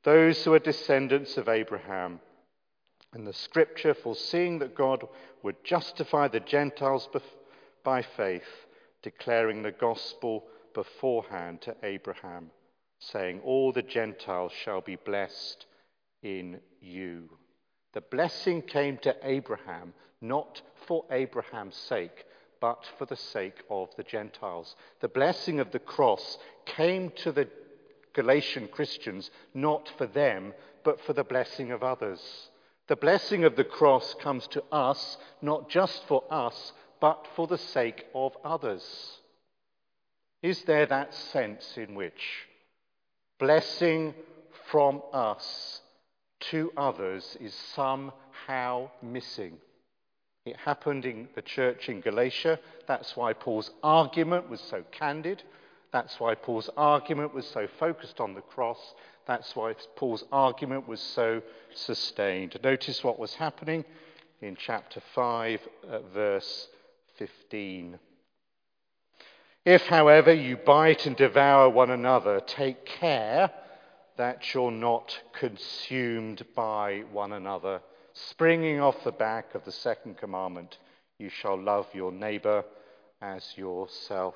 those 0.05 0.43
who 0.43 0.55
are 0.55 0.59
descendants 0.59 1.37
of 1.37 1.49
Abraham. 1.49 2.21
And 3.13 3.27
the 3.27 3.33
scripture, 3.33 3.93
foreseeing 3.93 4.61
that 4.61 4.75
God 4.75 5.07
would 5.43 5.63
justify 5.65 6.29
the 6.29 6.41
Gentiles 6.41 7.09
by 7.85 8.03
faith, 8.03 8.67
declaring 9.03 9.63
the 9.63 9.73
gospel 9.73 10.45
beforehand 10.75 11.61
to 11.63 11.77
Abraham, 11.83 12.51
saying, 13.01 13.41
All 13.45 13.73
the 13.73 13.83
Gentiles 13.83 14.53
shall 14.53 14.81
be 14.81 14.97
blessed 14.97 15.67
in 16.23 16.61
you. 16.81 17.29
The 17.93 18.01
blessing 18.01 18.63
came 18.63 18.97
to 18.99 19.15
Abraham, 19.23 19.93
not 20.21 20.63
for 20.87 21.05
Abraham's 21.11 21.77
sake, 21.77 22.25
but 22.61 22.89
for 22.99 23.07
the 23.07 23.17
sake 23.17 23.63
of 23.69 23.89
the 23.97 24.03
Gentiles. 24.03 24.77
The 25.01 25.09
blessing 25.09 25.61
of 25.61 25.73
the 25.73 25.79
cross 25.79 26.39
came 26.65 27.11
to 27.17 27.33
the 27.33 27.49
Galatian 28.15 28.69
Christians 28.69 29.31
not 29.55 29.91
for 29.99 30.07
them, 30.07 30.55
but 30.85 31.01
for 31.01 31.13
the 31.13 31.25
blessing 31.25 31.71
of 31.71 31.83
others. 31.83 32.49
The 32.89 32.97
blessing 32.97 33.45
of 33.45 33.57
the 33.57 33.65
cross 33.65 34.15
comes 34.15 34.47
to 34.49 34.65
us 34.73 35.19
not 35.41 35.69
just 35.69 36.05
for 36.07 36.25
us, 36.31 36.73
but 37.01 37.27
for 37.35 37.47
the 37.47 37.59
sake 37.59 38.07
of 38.15 38.37
others. 38.45 38.85
Is 40.43 40.63
there 40.65 40.87
that 40.87 41.15
sense 41.15 41.77
in 41.77 41.95
which 41.95 42.47
blessing 43.39 44.15
from 44.71 45.03
us 45.13 45.82
to 46.51 46.73
others 46.77 47.37
is 47.41 47.55
somehow 47.75 48.91
missing? 49.03 49.59
It 50.45 50.57
happened 50.57 51.05
in 51.05 51.29
the 51.35 51.43
church 51.43 51.89
in 51.89 52.01
Galatia. 52.01 52.59
That's 52.89 53.17
why 53.17 53.33
Paul's 53.33 53.71
argument 53.83 54.51
was 54.51 54.61
so 54.61 54.83
candid. 54.91 55.43
That's 55.93 56.19
why 56.19 56.35
Paul's 56.35 56.71
argument 56.77 57.35
was 57.35 57.47
so 57.47 57.69
focused 57.79 58.19
on 58.19 58.35
the 58.35 58.41
cross. 58.41 58.95
That's 59.27 59.55
why 59.55 59.75
Paul's 59.95 60.25
argument 60.33 60.89
was 60.89 61.01
so 61.01 61.43
sustained. 61.75 62.59
Notice 62.65 63.05
what 63.05 63.19
was 63.19 63.35
happening 63.35 63.85
in 64.41 64.57
chapter 64.57 65.01
5, 65.15 65.61
uh, 65.89 65.99
verse 66.13 66.69
15. 67.19 67.99
If, 69.65 69.83
however, 69.83 70.33
you 70.33 70.57
bite 70.57 71.07
and 71.07 71.15
devour 71.15 71.69
one 71.69 71.91
another, 71.91 72.41
take 72.41 72.85
care 72.85 73.51
that 74.17 74.53
you're 74.53 74.71
not 74.71 75.19
consumed 75.33 76.45
by 76.55 77.05
one 77.13 77.33
another. 77.33 77.81
Springing 78.13 78.81
off 78.81 79.05
the 79.05 79.13
back 79.13 79.55
of 79.55 79.65
the 79.65 79.73
second 79.73 80.19
commandment, 80.19 80.79
you 81.19 81.29
shall 81.29 81.61
love 81.61 81.87
your 81.95 82.13
neighbor 82.13 82.65
as 83.21 83.57
yourself. 83.57 84.35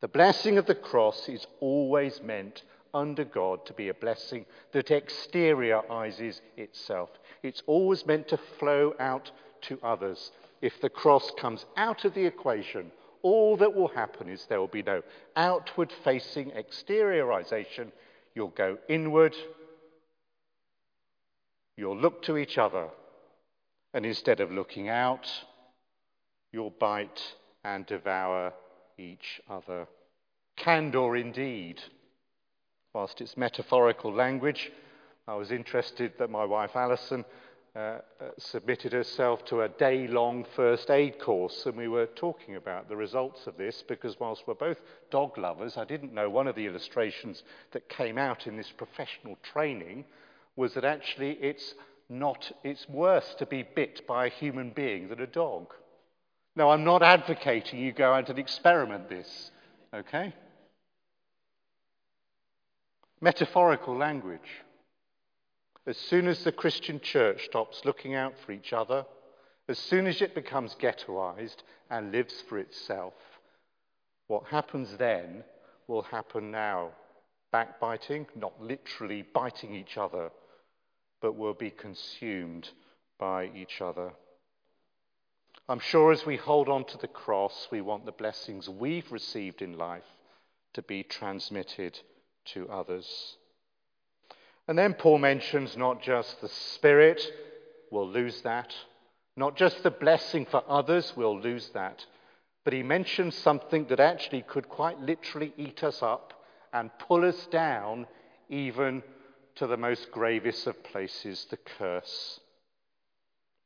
The 0.00 0.08
blessing 0.08 0.58
of 0.58 0.66
the 0.66 0.74
cross 0.74 1.28
is 1.28 1.46
always 1.60 2.22
meant 2.22 2.62
under 2.94 3.24
God 3.24 3.66
to 3.66 3.72
be 3.72 3.88
a 3.88 3.94
blessing 3.94 4.46
that 4.72 4.86
exteriorizes 4.86 6.40
itself. 6.56 7.10
It's 7.42 7.62
always 7.66 8.06
meant 8.06 8.28
to 8.28 8.38
flow 8.58 8.94
out 9.00 9.30
to 9.62 9.78
others. 9.82 10.30
If 10.62 10.80
the 10.80 10.88
cross 10.88 11.30
comes 11.38 11.66
out 11.76 12.04
of 12.04 12.14
the 12.14 12.24
equation, 12.24 12.92
all 13.22 13.56
that 13.56 13.74
will 13.74 13.88
happen 13.88 14.28
is 14.28 14.46
there 14.46 14.60
will 14.60 14.68
be 14.68 14.82
no 14.82 15.02
outward 15.36 15.92
facing 16.04 16.52
exteriorization. 16.52 17.90
You'll 18.34 18.48
go 18.48 18.78
inward, 18.88 19.36
you'll 21.76 21.96
look 21.96 22.22
to 22.22 22.36
each 22.36 22.58
other, 22.58 22.88
and 23.92 24.04
instead 24.04 24.40
of 24.40 24.50
looking 24.50 24.88
out, 24.88 25.28
you'll 26.52 26.70
bite 26.70 27.34
and 27.62 27.86
devour 27.86 28.52
each 28.98 29.40
other. 29.48 29.86
Candor 30.56 31.16
indeed 31.16 31.80
whilst 32.94 33.20
it's 33.20 33.36
metaphorical 33.36 34.12
language. 34.12 34.70
I 35.26 35.34
was 35.34 35.50
interested 35.50 36.12
that 36.18 36.30
my 36.30 36.44
wife 36.44 36.76
Alison 36.76 37.24
uh, 37.76 37.78
uh, 37.78 37.98
submitted 38.38 38.92
herself 38.92 39.44
to 39.46 39.62
a 39.62 39.68
day 39.68 40.06
long 40.06 40.46
first 40.54 40.90
aid 40.90 41.18
course, 41.18 41.66
and 41.66 41.76
we 41.76 41.88
were 41.88 42.06
talking 42.06 42.54
about 42.54 42.88
the 42.88 42.96
results 42.96 43.48
of 43.48 43.56
this 43.56 43.82
because, 43.88 44.18
whilst 44.20 44.44
we're 44.46 44.54
both 44.54 44.80
dog 45.10 45.36
lovers, 45.36 45.76
I 45.76 45.84
didn't 45.84 46.14
know 46.14 46.30
one 46.30 46.46
of 46.46 46.54
the 46.54 46.66
illustrations 46.66 47.42
that 47.72 47.88
came 47.88 48.16
out 48.16 48.46
in 48.46 48.56
this 48.56 48.70
professional 48.70 49.36
training 49.42 50.04
was 50.54 50.74
that 50.74 50.84
actually 50.84 51.32
it's 51.32 51.74
not, 52.08 52.52
it's 52.62 52.88
worse 52.88 53.34
to 53.38 53.46
be 53.46 53.64
bit 53.64 54.06
by 54.06 54.26
a 54.26 54.30
human 54.30 54.70
being 54.70 55.08
than 55.08 55.20
a 55.20 55.26
dog. 55.26 55.74
Now, 56.54 56.70
I'm 56.70 56.84
not 56.84 57.02
advocating 57.02 57.80
you 57.80 57.90
go 57.90 58.12
out 58.12 58.30
and 58.30 58.38
experiment 58.38 59.08
this, 59.08 59.50
okay? 59.92 60.32
Metaphorical 63.20 63.96
language. 63.96 64.62
As 65.86 65.98
soon 65.98 66.28
as 66.28 66.44
the 66.44 66.52
Christian 66.52 66.98
church 67.00 67.44
stops 67.44 67.84
looking 67.84 68.14
out 68.14 68.34
for 68.38 68.52
each 68.52 68.72
other, 68.72 69.04
as 69.68 69.78
soon 69.78 70.06
as 70.06 70.22
it 70.22 70.34
becomes 70.34 70.74
ghettoized 70.74 71.62
and 71.90 72.12
lives 72.12 72.42
for 72.48 72.58
itself, 72.58 73.14
what 74.26 74.44
happens 74.46 74.96
then 74.96 75.44
will 75.86 76.02
happen 76.02 76.50
now. 76.50 76.90
Backbiting, 77.52 78.26
not 78.34 78.60
literally 78.60 79.22
biting 79.22 79.74
each 79.74 79.96
other, 79.96 80.30
but 81.20 81.36
will 81.36 81.54
be 81.54 81.70
consumed 81.70 82.70
by 83.18 83.50
each 83.54 83.80
other. 83.80 84.12
I'm 85.68 85.78
sure 85.78 86.12
as 86.12 86.26
we 86.26 86.36
hold 86.36 86.68
on 86.68 86.84
to 86.86 86.98
the 86.98 87.08
cross, 87.08 87.68
we 87.70 87.80
want 87.80 88.04
the 88.04 88.12
blessings 88.12 88.68
we've 88.68 89.10
received 89.12 89.62
in 89.62 89.78
life 89.78 90.04
to 90.72 90.82
be 90.82 91.02
transmitted 91.02 91.98
to 92.46 92.68
others. 92.68 93.36
And 94.66 94.78
then 94.78 94.94
Paul 94.94 95.18
mentions 95.18 95.76
not 95.76 96.02
just 96.02 96.40
the 96.40 96.48
Spirit, 96.48 97.20
we'll 97.90 98.08
lose 98.08 98.40
that, 98.42 98.74
not 99.36 99.56
just 99.56 99.82
the 99.82 99.90
blessing 99.90 100.46
for 100.46 100.62
others, 100.68 101.12
we'll 101.16 101.38
lose 101.38 101.68
that, 101.74 102.04
but 102.64 102.72
he 102.72 102.82
mentions 102.82 103.34
something 103.34 103.86
that 103.88 104.00
actually 104.00 104.42
could 104.42 104.68
quite 104.68 104.98
literally 105.00 105.52
eat 105.56 105.84
us 105.84 106.02
up 106.02 106.32
and 106.72 106.90
pull 106.98 107.24
us 107.24 107.46
down 107.46 108.06
even 108.48 109.02
to 109.56 109.66
the 109.66 109.76
most 109.76 110.10
gravest 110.10 110.66
of 110.66 110.82
places, 110.82 111.46
the 111.50 111.56
curse. 111.56 112.40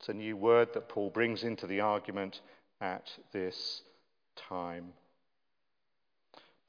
It's 0.00 0.08
a 0.08 0.14
new 0.14 0.36
word 0.36 0.74
that 0.74 0.88
Paul 0.88 1.10
brings 1.10 1.42
into 1.44 1.66
the 1.66 1.80
argument 1.80 2.40
at 2.80 3.10
this 3.32 3.82
time. 4.48 4.92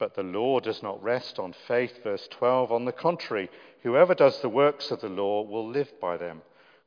But 0.00 0.14
the 0.14 0.22
law 0.22 0.60
does 0.60 0.82
not 0.82 1.02
rest 1.02 1.38
on 1.38 1.52
faith, 1.68 2.02
verse 2.02 2.26
12. 2.28 2.72
On 2.72 2.86
the 2.86 2.92
contrary, 2.92 3.50
whoever 3.82 4.14
does 4.14 4.40
the 4.40 4.48
works 4.48 4.90
of 4.90 5.02
the 5.02 5.10
law 5.10 5.42
will 5.42 5.68
live 5.68 5.92
by 6.00 6.16
them. 6.16 6.40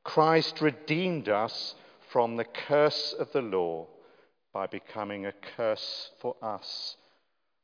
Christ 0.03 0.61
redeemed 0.61 1.29
us 1.29 1.75
from 2.09 2.35
the 2.35 2.43
curse 2.43 3.13
of 3.13 3.31
the 3.31 3.43
law 3.43 3.85
by 4.51 4.65
becoming 4.65 5.27
a 5.27 5.31
curse 5.55 6.09
for 6.21 6.35
us. 6.41 6.97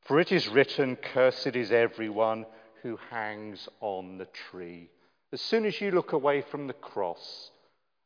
For 0.04 0.20
it 0.20 0.32
is 0.32 0.48
written, 0.48 0.96
Cursed 0.96 1.56
is 1.56 1.72
everyone 1.72 2.46
who 2.84 3.00
hangs 3.10 3.68
on 3.82 4.20
the 4.20 4.28
tree. 4.52 4.92
As 5.34 5.42
soon 5.42 5.66
as 5.66 5.82
you 5.82 5.90
look 5.90 6.14
away 6.14 6.42
from 6.42 6.68
the 6.68 6.74
cross 6.74 7.50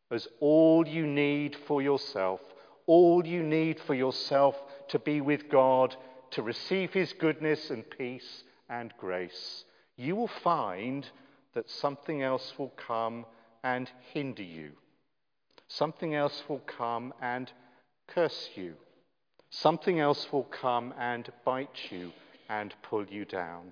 as 0.09 0.29
all 0.39 0.87
you 0.87 1.05
need 1.05 1.57
for 1.67 1.81
yourself, 1.81 2.39
all 2.85 3.27
you 3.27 3.43
need 3.43 3.81
for 3.81 3.93
yourself 3.93 4.55
to 4.89 4.99
be 4.99 5.19
with 5.19 5.49
God 5.49 5.95
to 6.33 6.41
receive 6.41 6.91
his 6.93 7.13
goodness 7.13 7.69
and 7.69 7.87
peace 7.89 8.43
and 8.69 8.93
grace, 8.97 9.65
you 9.95 10.15
will 10.15 10.29
find 10.43 11.07
that 11.53 11.69
something 11.69 12.23
else 12.23 12.53
will 12.57 12.73
come 12.75 13.25
and 13.63 13.89
hinder 14.13 14.43
you. 14.43 14.71
Something 15.67 16.15
else 16.15 16.43
will 16.47 16.61
come 16.65 17.13
and 17.21 17.51
curse 18.07 18.49
you. 18.55 18.73
Something 19.49 19.99
else 19.99 20.27
will 20.31 20.45
come 20.45 20.93
and 20.99 21.31
bite 21.45 21.91
you 21.91 22.11
and 22.49 22.73
pull 22.81 23.05
you 23.05 23.25
down. 23.25 23.71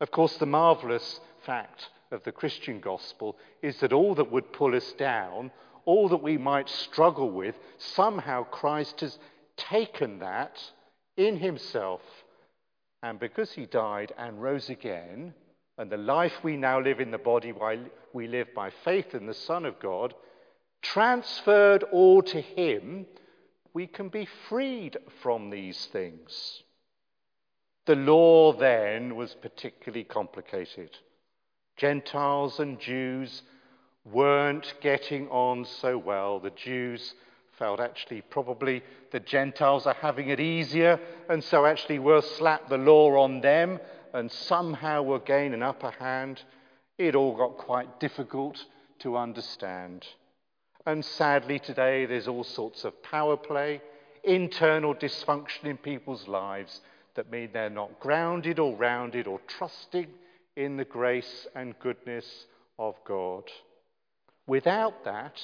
Of 0.00 0.10
course, 0.10 0.36
the 0.36 0.46
marvelous 0.46 1.20
fact 1.44 1.88
of 2.10 2.22
the 2.24 2.32
Christian 2.32 2.80
gospel 2.80 3.36
is 3.62 3.80
that 3.80 3.94
all 3.94 4.14
that 4.16 4.30
would 4.30 4.52
pull 4.52 4.74
us 4.74 4.92
down, 4.92 5.50
all 5.86 6.08
that 6.10 6.22
we 6.22 6.36
might 6.36 6.68
struggle 6.68 7.30
with, 7.30 7.54
somehow 7.78 8.44
Christ 8.44 9.00
has 9.00 9.18
taken 9.56 10.18
that 10.18 10.60
in 11.18 11.36
himself. 11.36 12.00
And 13.02 13.20
because 13.20 13.52
he 13.52 13.66
died 13.66 14.14
and 14.16 14.40
rose 14.40 14.70
again, 14.70 15.34
and 15.76 15.90
the 15.90 15.98
life 15.98 16.32
we 16.42 16.56
now 16.56 16.80
live 16.80 17.00
in 17.00 17.10
the 17.10 17.18
body 17.18 17.52
while 17.52 17.84
we 18.14 18.26
live 18.26 18.48
by 18.54 18.70
faith 18.84 19.14
in 19.14 19.26
the 19.26 19.34
Son 19.34 19.66
of 19.66 19.78
God, 19.78 20.14
transferred 20.80 21.82
all 21.82 22.22
to 22.22 22.40
him, 22.40 23.06
we 23.74 23.86
can 23.86 24.08
be 24.08 24.26
freed 24.48 24.96
from 25.22 25.50
these 25.50 25.86
things. 25.92 26.62
The 27.86 27.96
law 27.96 28.52
then 28.52 29.14
was 29.14 29.34
particularly 29.34 30.04
complicated. 30.04 30.90
Gentiles 31.76 32.58
and 32.58 32.80
Jews 32.80 33.42
weren't 34.04 34.74
getting 34.80 35.28
on 35.28 35.64
so 35.64 35.96
well. 35.96 36.40
The 36.40 36.50
Jews 36.50 37.14
felt 37.58 37.80
actually 37.80 38.22
probably 38.22 38.82
the 39.10 39.20
Gentiles 39.20 39.86
are 39.86 39.96
having 40.00 40.28
it 40.28 40.40
easier, 40.40 41.00
and 41.28 41.42
so 41.42 41.66
actually 41.66 41.98
we'll 41.98 42.22
slap 42.22 42.68
the 42.68 42.78
law 42.78 43.20
on 43.22 43.40
them 43.40 43.80
and 44.12 44.30
somehow 44.30 45.02
we'll 45.02 45.18
gain 45.18 45.52
an 45.52 45.62
upper 45.62 45.90
hand. 45.90 46.42
It 46.96 47.14
all 47.14 47.36
got 47.36 47.58
quite 47.58 48.00
difficult 48.00 48.64
to 49.00 49.16
understand. 49.16 50.06
And 50.86 51.04
sadly, 51.04 51.58
today 51.58 52.06
there's 52.06 52.28
all 52.28 52.44
sorts 52.44 52.84
of 52.84 53.02
power 53.02 53.36
play, 53.36 53.82
internal 54.24 54.94
dysfunction 54.94 55.64
in 55.64 55.76
people's 55.76 56.26
lives 56.26 56.80
that 57.14 57.30
mean 57.30 57.50
they're 57.52 57.70
not 57.70 58.00
grounded 58.00 58.58
or 58.58 58.76
rounded 58.76 59.26
or 59.26 59.40
trusting 59.46 60.06
in 60.56 60.76
the 60.76 60.84
grace 60.84 61.46
and 61.54 61.78
goodness 61.78 62.46
of 62.78 62.94
God. 63.04 63.44
Without 64.46 65.04
that, 65.04 65.38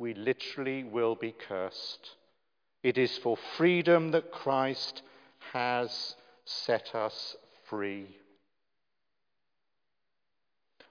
we 0.00 0.14
literally 0.14 0.82
will 0.82 1.14
be 1.14 1.34
cursed. 1.46 2.16
It 2.82 2.96
is 2.96 3.18
for 3.18 3.36
freedom 3.58 4.12
that 4.12 4.32
Christ 4.32 5.02
has 5.52 6.16
set 6.46 6.94
us 6.94 7.36
free. 7.68 8.16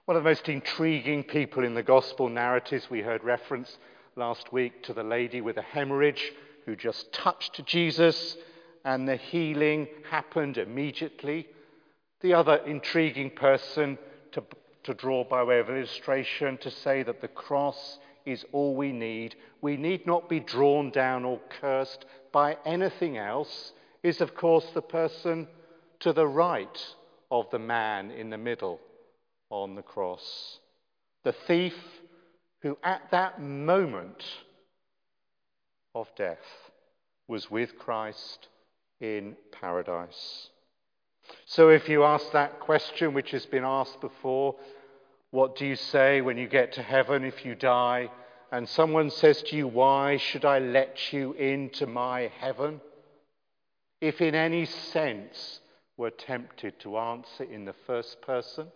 One 0.04 0.16
of 0.16 0.22
the 0.22 0.30
most 0.30 0.48
intriguing 0.48 1.24
people 1.24 1.64
in 1.64 1.74
the 1.74 1.82
gospel 1.82 2.28
narratives, 2.28 2.88
we 2.88 3.00
heard 3.00 3.24
reference 3.24 3.78
last 4.14 4.52
week 4.52 4.84
to 4.84 4.92
the 4.92 5.02
lady 5.02 5.40
with 5.40 5.56
a 5.56 5.62
hemorrhage 5.62 6.30
who 6.64 6.76
just 6.76 7.12
touched 7.12 7.64
Jesus 7.66 8.36
and 8.84 9.08
the 9.08 9.16
healing 9.16 9.88
happened 10.08 10.56
immediately. 10.56 11.48
The 12.20 12.34
other 12.34 12.56
intriguing 12.64 13.30
person 13.30 13.98
to, 14.32 14.44
to 14.84 14.94
draw 14.94 15.24
by 15.24 15.42
way 15.42 15.58
of 15.58 15.68
illustration 15.68 16.58
to 16.58 16.70
say 16.70 17.02
that 17.02 17.20
the 17.20 17.28
cross 17.28 17.98
is 18.30 18.44
all 18.52 18.74
we 18.74 18.92
need. 18.92 19.36
We 19.60 19.76
need 19.76 20.06
not 20.06 20.28
be 20.28 20.40
drawn 20.40 20.90
down 20.90 21.24
or 21.24 21.40
cursed 21.60 22.04
by 22.32 22.56
anything 22.64 23.16
else, 23.16 23.72
is 24.02 24.20
of 24.20 24.34
course 24.34 24.66
the 24.72 24.82
person 24.82 25.48
to 26.00 26.12
the 26.12 26.26
right 26.26 26.94
of 27.30 27.50
the 27.50 27.58
man 27.58 28.10
in 28.10 28.30
the 28.30 28.38
middle 28.38 28.80
on 29.50 29.74
the 29.74 29.82
cross. 29.82 30.58
The 31.24 31.32
thief 31.32 31.74
who, 32.62 32.78
at 32.82 33.10
that 33.10 33.40
moment 33.40 34.24
of 35.94 36.08
death, 36.16 36.38
was 37.28 37.50
with 37.50 37.78
Christ 37.78 38.48
in 39.00 39.36
paradise. 39.52 40.50
So, 41.46 41.68
if 41.68 41.88
you 41.88 42.04
ask 42.04 42.32
that 42.32 42.60
question, 42.60 43.14
which 43.14 43.30
has 43.30 43.46
been 43.46 43.64
asked 43.64 44.00
before, 44.00 44.56
what 45.30 45.56
do 45.56 45.64
you 45.66 45.76
say 45.76 46.20
when 46.20 46.36
you 46.36 46.48
get 46.48 46.72
to 46.72 46.82
heaven 46.82 47.24
if 47.24 47.44
you 47.44 47.54
die 47.54 48.10
and 48.52 48.68
someone 48.68 49.10
says 49.10 49.42
to 49.42 49.56
you, 49.56 49.68
Why 49.68 50.16
should 50.16 50.44
I 50.44 50.58
let 50.58 51.12
you 51.12 51.32
into 51.34 51.86
my 51.86 52.30
heaven? 52.40 52.80
If 54.00 54.20
in 54.20 54.34
any 54.34 54.64
sense 54.64 55.60
we're 55.96 56.10
tempted 56.10 56.80
to 56.80 56.98
answer 56.98 57.44
in 57.44 57.64
the 57.64 57.74
first 57.86 58.20
person, 58.22 58.66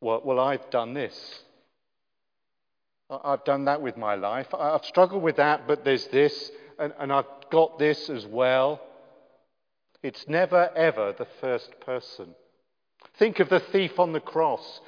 well, 0.00 0.22
well 0.24 0.40
I've 0.40 0.70
done 0.70 0.94
this. 0.94 1.40
I've 3.08 3.44
done 3.44 3.66
that 3.66 3.82
with 3.82 3.96
my 3.96 4.16
life. 4.16 4.52
I've 4.52 4.84
struggled 4.84 5.22
with 5.22 5.36
that, 5.36 5.68
but 5.68 5.84
there's 5.84 6.06
this, 6.08 6.50
and, 6.78 6.92
and 6.98 7.12
I've 7.12 7.26
got 7.50 7.78
this 7.78 8.10
as 8.10 8.26
well. 8.26 8.80
It's 10.02 10.26
never, 10.26 10.70
ever 10.74 11.14
the 11.16 11.28
first 11.40 11.70
person. 11.80 12.34
Think 13.18 13.38
of 13.38 13.48
the 13.48 13.60
thief 13.60 14.00
on 14.00 14.12
the 14.12 14.20
cross 14.20 14.80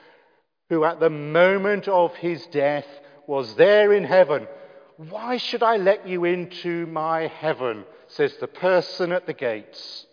who, 0.68 0.84
at 0.84 0.98
the 0.98 1.10
moment 1.10 1.86
of 1.86 2.14
his 2.16 2.44
death, 2.46 2.86
was 3.28 3.54
there 3.54 3.92
in 3.92 4.02
heaven. 4.02 4.48
Why 4.96 5.36
should 5.36 5.62
I 5.62 5.76
let 5.76 6.08
you 6.08 6.24
into 6.24 6.86
my 6.86 7.28
heaven? 7.28 7.84
says 8.08 8.34
the 8.40 8.48
person 8.48 9.12
at 9.12 9.26
the 9.26 9.34
gates. 9.34 10.06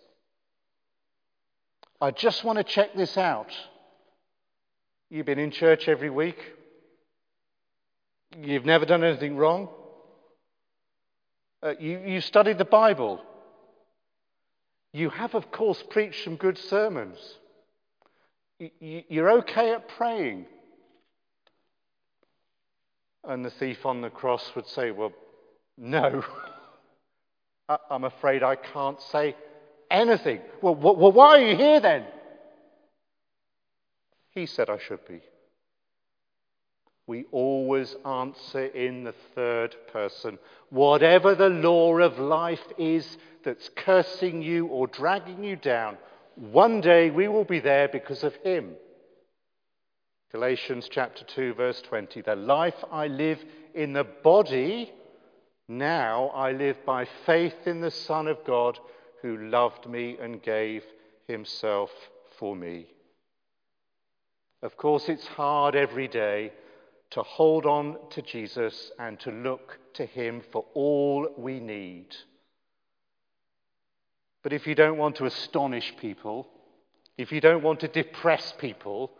I 1.98 2.10
just 2.10 2.44
want 2.44 2.58
to 2.58 2.64
check 2.64 2.94
this 2.94 3.16
out. 3.16 3.50
You've 5.08 5.24
been 5.24 5.38
in 5.38 5.50
church 5.50 5.88
every 5.88 6.10
week. 6.10 6.38
You've 8.38 8.66
never 8.66 8.84
done 8.84 9.02
anything 9.02 9.38
wrong. 9.38 9.70
Uh, 11.62 11.72
you, 11.80 12.00
you 12.06 12.20
studied 12.20 12.58
the 12.58 12.66
Bible. 12.66 13.22
You 14.92 15.08
have, 15.08 15.34
of 15.34 15.50
course, 15.50 15.82
preached 15.88 16.22
some 16.22 16.36
good 16.36 16.58
sermons. 16.58 17.16
You're 18.58 19.38
okay 19.38 19.72
at 19.72 19.88
praying. 19.88 20.46
And 23.26 23.44
the 23.44 23.50
thief 23.50 23.84
on 23.84 24.00
the 24.00 24.10
cross 24.10 24.52
would 24.54 24.68
say, 24.68 24.90
Well, 24.92 25.12
no, 25.76 26.24
I'm 27.90 28.04
afraid 28.04 28.42
I 28.42 28.56
can't 28.56 29.00
say 29.00 29.34
anything. 29.90 30.40
Well, 30.62 30.74
well, 30.74 31.12
why 31.12 31.40
are 31.40 31.46
you 31.46 31.56
here 31.56 31.80
then? 31.80 32.04
He 34.30 34.46
said 34.46 34.70
I 34.70 34.78
should 34.78 35.06
be. 35.08 35.20
We 37.06 37.24
always 37.30 37.94
answer 38.04 38.66
in 38.66 39.04
the 39.04 39.14
third 39.34 39.76
person. 39.92 40.38
Whatever 40.70 41.34
the 41.34 41.48
law 41.48 41.98
of 41.98 42.18
life 42.18 42.64
is 42.78 43.16
that's 43.44 43.70
cursing 43.76 44.42
you 44.42 44.66
or 44.66 44.88
dragging 44.88 45.44
you 45.44 45.56
down, 45.56 45.98
one 46.34 46.80
day 46.80 47.10
we 47.10 47.28
will 47.28 47.44
be 47.44 47.60
there 47.60 47.88
because 47.88 48.24
of 48.24 48.34
Him. 48.36 48.74
Galatians 50.32 50.88
chapter 50.90 51.24
2, 51.24 51.54
verse 51.54 51.80
20. 51.82 52.20
The 52.22 52.34
life 52.34 52.74
I 52.90 53.06
live 53.06 53.38
in 53.74 53.92
the 53.92 54.04
body, 54.04 54.92
now 55.68 56.28
I 56.34 56.50
live 56.50 56.76
by 56.84 57.06
faith 57.24 57.54
in 57.66 57.80
the 57.80 57.92
Son 57.92 58.26
of 58.26 58.44
God 58.44 58.76
who 59.22 59.36
loved 59.36 59.88
me 59.88 60.16
and 60.20 60.42
gave 60.42 60.82
himself 61.28 61.90
for 62.38 62.56
me. 62.56 62.86
Of 64.62 64.76
course, 64.76 65.08
it's 65.08 65.26
hard 65.26 65.76
every 65.76 66.08
day 66.08 66.52
to 67.10 67.22
hold 67.22 67.64
on 67.64 67.96
to 68.10 68.20
Jesus 68.20 68.90
and 68.98 69.20
to 69.20 69.30
look 69.30 69.78
to 69.94 70.04
him 70.04 70.42
for 70.50 70.64
all 70.74 71.28
we 71.38 71.60
need. 71.60 72.16
But 74.42 74.52
if 74.52 74.66
you 74.66 74.74
don't 74.74 74.98
want 74.98 75.16
to 75.16 75.26
astonish 75.26 75.94
people, 76.00 76.48
if 77.16 77.30
you 77.30 77.40
don't 77.40 77.62
want 77.62 77.80
to 77.80 77.88
depress 77.88 78.52
people, 78.58 79.12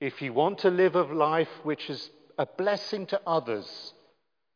if 0.00 0.22
you 0.22 0.32
want 0.32 0.58
to 0.58 0.70
live 0.70 0.96
a 0.96 1.02
life 1.02 1.48
which 1.62 1.90
is 1.90 2.10
a 2.38 2.46
blessing 2.46 3.06
to 3.06 3.20
others, 3.26 3.92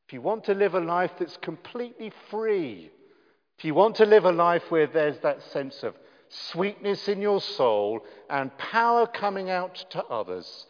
if 0.09 0.13
you 0.13 0.23
want 0.23 0.45
to 0.45 0.55
live 0.55 0.75
a 0.75 0.81
life 0.81 1.13
that's 1.19 1.37
completely 1.37 2.13
free, 2.31 2.91
if 3.59 3.65
you 3.65 3.75
want 3.75 3.97
to 3.97 4.07
live 4.07 4.25
a 4.25 4.33
life 4.33 4.71
where 4.71 4.87
there's 4.87 5.19
that 5.19 5.43
sense 5.53 5.83
of 5.83 5.95
sweetness 6.29 7.09
in 7.09 7.21
your 7.21 7.41
soul 7.41 8.01
and 8.29 8.57
power 8.59 9.07
coming 9.07 9.51
out 9.51 9.85
to 9.91 10.03
others, 10.05 10.67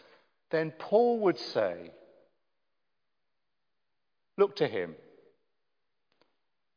then 0.51 0.73
Paul 0.79 1.21
would 1.21 1.39
say, 1.39 1.91
Look 4.37 4.57
to 4.57 4.67
him. 4.67 4.97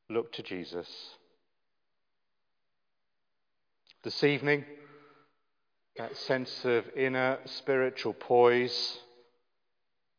Look 0.09 0.31
to 0.33 0.43
Jesus. 0.43 0.87
This 4.03 4.23
evening, 4.23 4.63
that 5.97 6.15
sense 6.15 6.63
of 6.63 6.85
inner 6.95 7.39
spiritual 7.45 8.13
poise, 8.13 8.99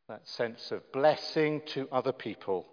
that 0.09 0.27
sense 0.27 0.71
of 0.71 0.91
blessing 0.93 1.63
to 1.67 1.89
other 1.93 2.13
people, 2.13 2.67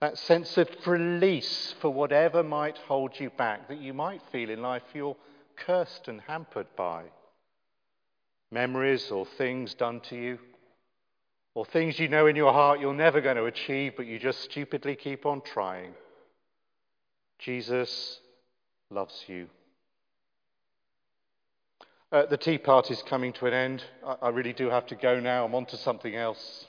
that 0.00 0.18
sense 0.18 0.56
of 0.58 0.68
release 0.86 1.74
for 1.80 1.90
whatever 1.90 2.42
might 2.42 2.76
hold 2.78 3.18
you 3.18 3.30
back, 3.30 3.68
that 3.68 3.80
you 3.80 3.94
might 3.94 4.20
feel 4.32 4.50
in 4.50 4.62
life 4.62 4.82
you're 4.94 5.16
cursed 5.56 6.08
and 6.08 6.20
hampered 6.22 6.66
by. 6.76 7.04
Memories 8.50 9.10
or 9.10 9.26
things 9.38 9.74
done 9.74 10.00
to 10.00 10.16
you, 10.16 10.38
or 11.54 11.64
things 11.64 11.98
you 11.98 12.08
know 12.08 12.26
in 12.26 12.36
your 12.36 12.52
heart 12.52 12.80
you're 12.80 12.94
never 12.94 13.20
going 13.20 13.36
to 13.36 13.44
achieve, 13.44 13.94
but 13.96 14.06
you 14.06 14.18
just 14.18 14.42
stupidly 14.42 14.94
keep 14.96 15.24
on 15.24 15.40
trying. 15.40 15.94
Jesus 17.38 18.20
loves 18.90 19.24
you. 19.26 19.48
Uh, 22.12 22.24
the 22.26 22.36
tea 22.36 22.56
party's 22.56 23.02
coming 23.02 23.32
to 23.32 23.46
an 23.46 23.52
end. 23.52 23.84
I, 24.06 24.16
I 24.22 24.28
really 24.28 24.52
do 24.52 24.70
have 24.70 24.86
to 24.86 24.94
go 24.94 25.18
now. 25.18 25.44
I'm 25.44 25.54
on 25.56 25.66
to 25.66 25.76
something 25.76 26.14
else. 26.14 26.66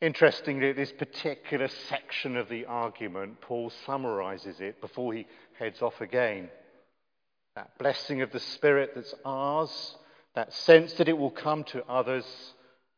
Interestingly, 0.00 0.72
this 0.72 0.90
particular 0.90 1.68
section 1.88 2.36
of 2.36 2.48
the 2.48 2.64
argument, 2.64 3.42
Paul 3.42 3.70
summarizes 3.84 4.58
it 4.60 4.80
before 4.80 5.12
he 5.12 5.26
heads 5.58 5.82
off 5.82 6.00
again. 6.00 6.48
That 7.56 7.76
blessing 7.78 8.22
of 8.22 8.32
the 8.32 8.40
Spirit 8.40 8.92
that's 8.94 9.14
ours, 9.24 9.96
that 10.34 10.54
sense 10.54 10.94
that 10.94 11.08
it 11.08 11.18
will 11.18 11.30
come 11.30 11.64
to 11.64 11.86
others, 11.86 12.24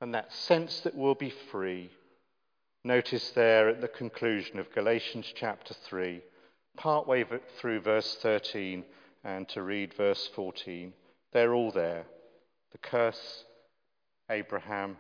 and 0.01 0.15
that 0.15 0.33
sense 0.33 0.81
that 0.81 0.95
we'll 0.95 1.17
be 1.17 1.35
free. 1.51 1.91
Notice 2.85 3.31
there 3.31 3.69
at 3.69 3.81
the 3.81 3.89
conclusion 3.89 4.61
of 4.61 4.73
Galatians 4.73 5.27
chapter 5.35 5.75
3, 5.75 6.23
partway 6.77 7.25
through 7.59 7.81
verse 7.81 8.17
13, 8.23 8.85
and 9.25 9.49
to 9.49 9.63
read 9.63 9.95
verse 9.95 10.29
14. 10.35 10.93
They're 11.33 11.55
all 11.55 11.73
there 11.73 12.07
the 12.73 12.79
curse, 12.79 13.45
Abraham, 14.29 14.97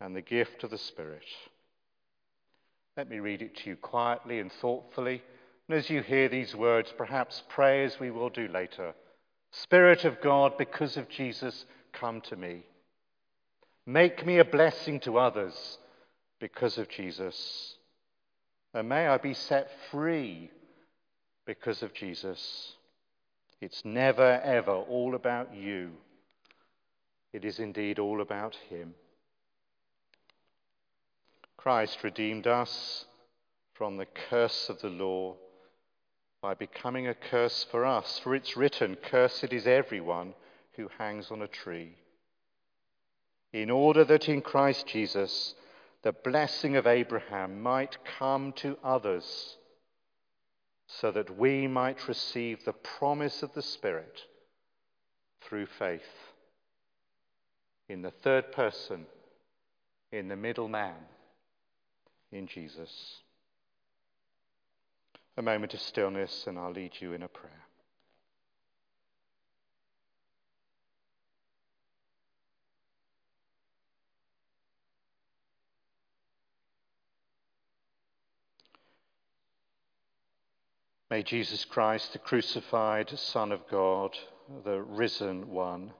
and 0.00 0.14
the 0.14 0.22
gift 0.22 0.62
of 0.62 0.70
the 0.70 0.78
Spirit. 0.78 1.24
Let 2.96 3.10
me 3.10 3.18
read 3.18 3.42
it 3.42 3.56
to 3.56 3.70
you 3.70 3.76
quietly 3.76 4.38
and 4.38 4.52
thoughtfully. 4.52 5.22
And 5.68 5.76
as 5.76 5.90
you 5.90 6.02
hear 6.02 6.28
these 6.28 6.54
words, 6.54 6.92
perhaps 6.96 7.42
pray 7.48 7.84
as 7.84 7.98
we 7.98 8.12
will 8.12 8.30
do 8.30 8.46
later. 8.46 8.94
Spirit 9.50 10.04
of 10.04 10.20
God, 10.20 10.56
because 10.56 10.96
of 10.96 11.08
Jesus, 11.08 11.64
come 11.92 12.20
to 12.22 12.36
me. 12.36 12.62
Make 13.86 14.24
me 14.24 14.38
a 14.38 14.44
blessing 14.44 15.00
to 15.00 15.18
others 15.18 15.78
because 16.38 16.78
of 16.78 16.88
Jesus. 16.88 17.74
And 18.72 18.88
may 18.88 19.08
I 19.08 19.18
be 19.18 19.34
set 19.34 19.70
free 19.90 20.50
because 21.44 21.82
of 21.82 21.92
Jesus. 21.92 22.74
It's 23.60 23.84
never, 23.84 24.40
ever 24.42 24.72
all 24.72 25.14
about 25.14 25.54
you. 25.54 25.92
It 27.32 27.44
is 27.44 27.58
indeed 27.58 27.98
all 27.98 28.20
about 28.20 28.56
Him. 28.68 28.94
Christ 31.56 32.02
redeemed 32.02 32.46
us 32.46 33.04
from 33.74 33.96
the 33.96 34.06
curse 34.06 34.68
of 34.68 34.80
the 34.80 34.88
law 34.88 35.36
by 36.40 36.54
becoming 36.54 37.06
a 37.06 37.14
curse 37.14 37.66
for 37.70 37.84
us. 37.84 38.18
For 38.18 38.34
it's 38.34 38.56
written, 38.56 38.96
Cursed 38.96 39.52
is 39.52 39.66
everyone 39.66 40.34
who 40.76 40.88
hangs 40.98 41.30
on 41.30 41.42
a 41.42 41.48
tree. 41.48 41.96
In 43.52 43.68
order 43.68 44.04
that 44.04 44.28
in 44.28 44.40
Christ 44.40 44.86
Jesus 44.86 45.54
the 46.02 46.12
blessing 46.12 46.76
of 46.76 46.86
Abraham 46.86 47.60
might 47.60 47.98
come 48.18 48.52
to 48.54 48.78
others 48.82 49.56
so 50.98 51.10
that 51.12 51.38
we 51.38 51.68
might 51.68 52.08
receive 52.08 52.64
the 52.64 52.72
promise 52.72 53.42
of 53.42 53.54
the 53.54 53.62
Spirit 53.62 54.22
through 55.40 55.66
faith. 55.66 56.00
In 57.88 58.02
the 58.02 58.10
third 58.10 58.52
person, 58.52 59.06
in 60.12 60.28
the 60.28 60.36
middle 60.36 60.68
man, 60.68 60.96
in 62.32 62.46
Jesus. 62.46 63.20
A 65.36 65.42
moment 65.42 65.74
of 65.74 65.80
stillness, 65.80 66.46
and 66.46 66.58
I'll 66.58 66.72
lead 66.72 66.92
you 67.00 67.12
in 67.12 67.22
a 67.22 67.28
prayer. 67.28 67.69
May 81.10 81.24
Jesus 81.24 81.64
Christ, 81.64 82.12
the 82.12 82.20
crucified 82.20 83.10
Son 83.18 83.50
of 83.50 83.66
God, 83.68 84.16
the 84.64 84.80
risen 84.80 85.50
one, 85.50 85.92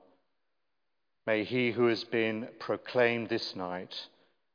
may 1.26 1.42
he 1.42 1.72
who 1.72 1.86
has 1.88 2.04
been 2.04 2.48
proclaimed 2.60 3.28
this 3.28 3.56
night 3.56 4.06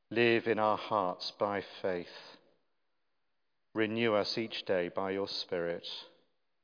live 0.09 0.47
in 0.47 0.57
our 0.57 0.77
hearts 0.77 1.31
by 1.37 1.61
faith. 1.81 2.37
Renew 3.73 4.13
us 4.13 4.37
each 4.37 4.63
day 4.63 4.87
by 4.87 5.11
your 5.11 5.27
Spirit. 5.27 5.85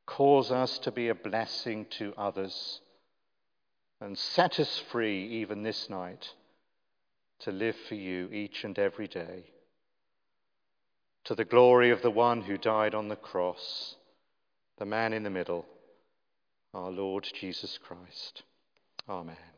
Cause 0.06 0.52
us 0.52 0.80
to 0.80 0.92
be 0.92 1.10
a 1.10 1.16
blessing 1.16 1.86
to 1.98 2.14
others 2.18 2.80
and 4.00 4.18
set 4.18 4.58
us 4.58 4.80
free 4.90 5.28
even 5.42 5.64
this 5.64 5.90
night 5.90 6.34
to 7.40 7.52
live 7.52 7.76
for 7.90 7.96
you 7.96 8.30
each 8.32 8.64
and 8.64 8.80
every 8.80 9.10
day 9.10 9.44
to 11.26 11.36
the 11.36 11.46
glory 11.46 11.92
of 11.92 12.02
the 12.02 12.12
one 12.12 12.42
who 12.42 12.58
died 12.58 12.96
on 12.96 13.08
the 13.08 13.16
cross, 13.16 13.96
the 14.78 14.86
man 14.86 15.14
in 15.14 15.24
the 15.24 15.30
middle, 15.30 15.66
our 16.74 16.90
Lord 16.90 17.28
Jesus 17.34 17.78
Christ. 17.78 18.44
Amen. 19.08 19.51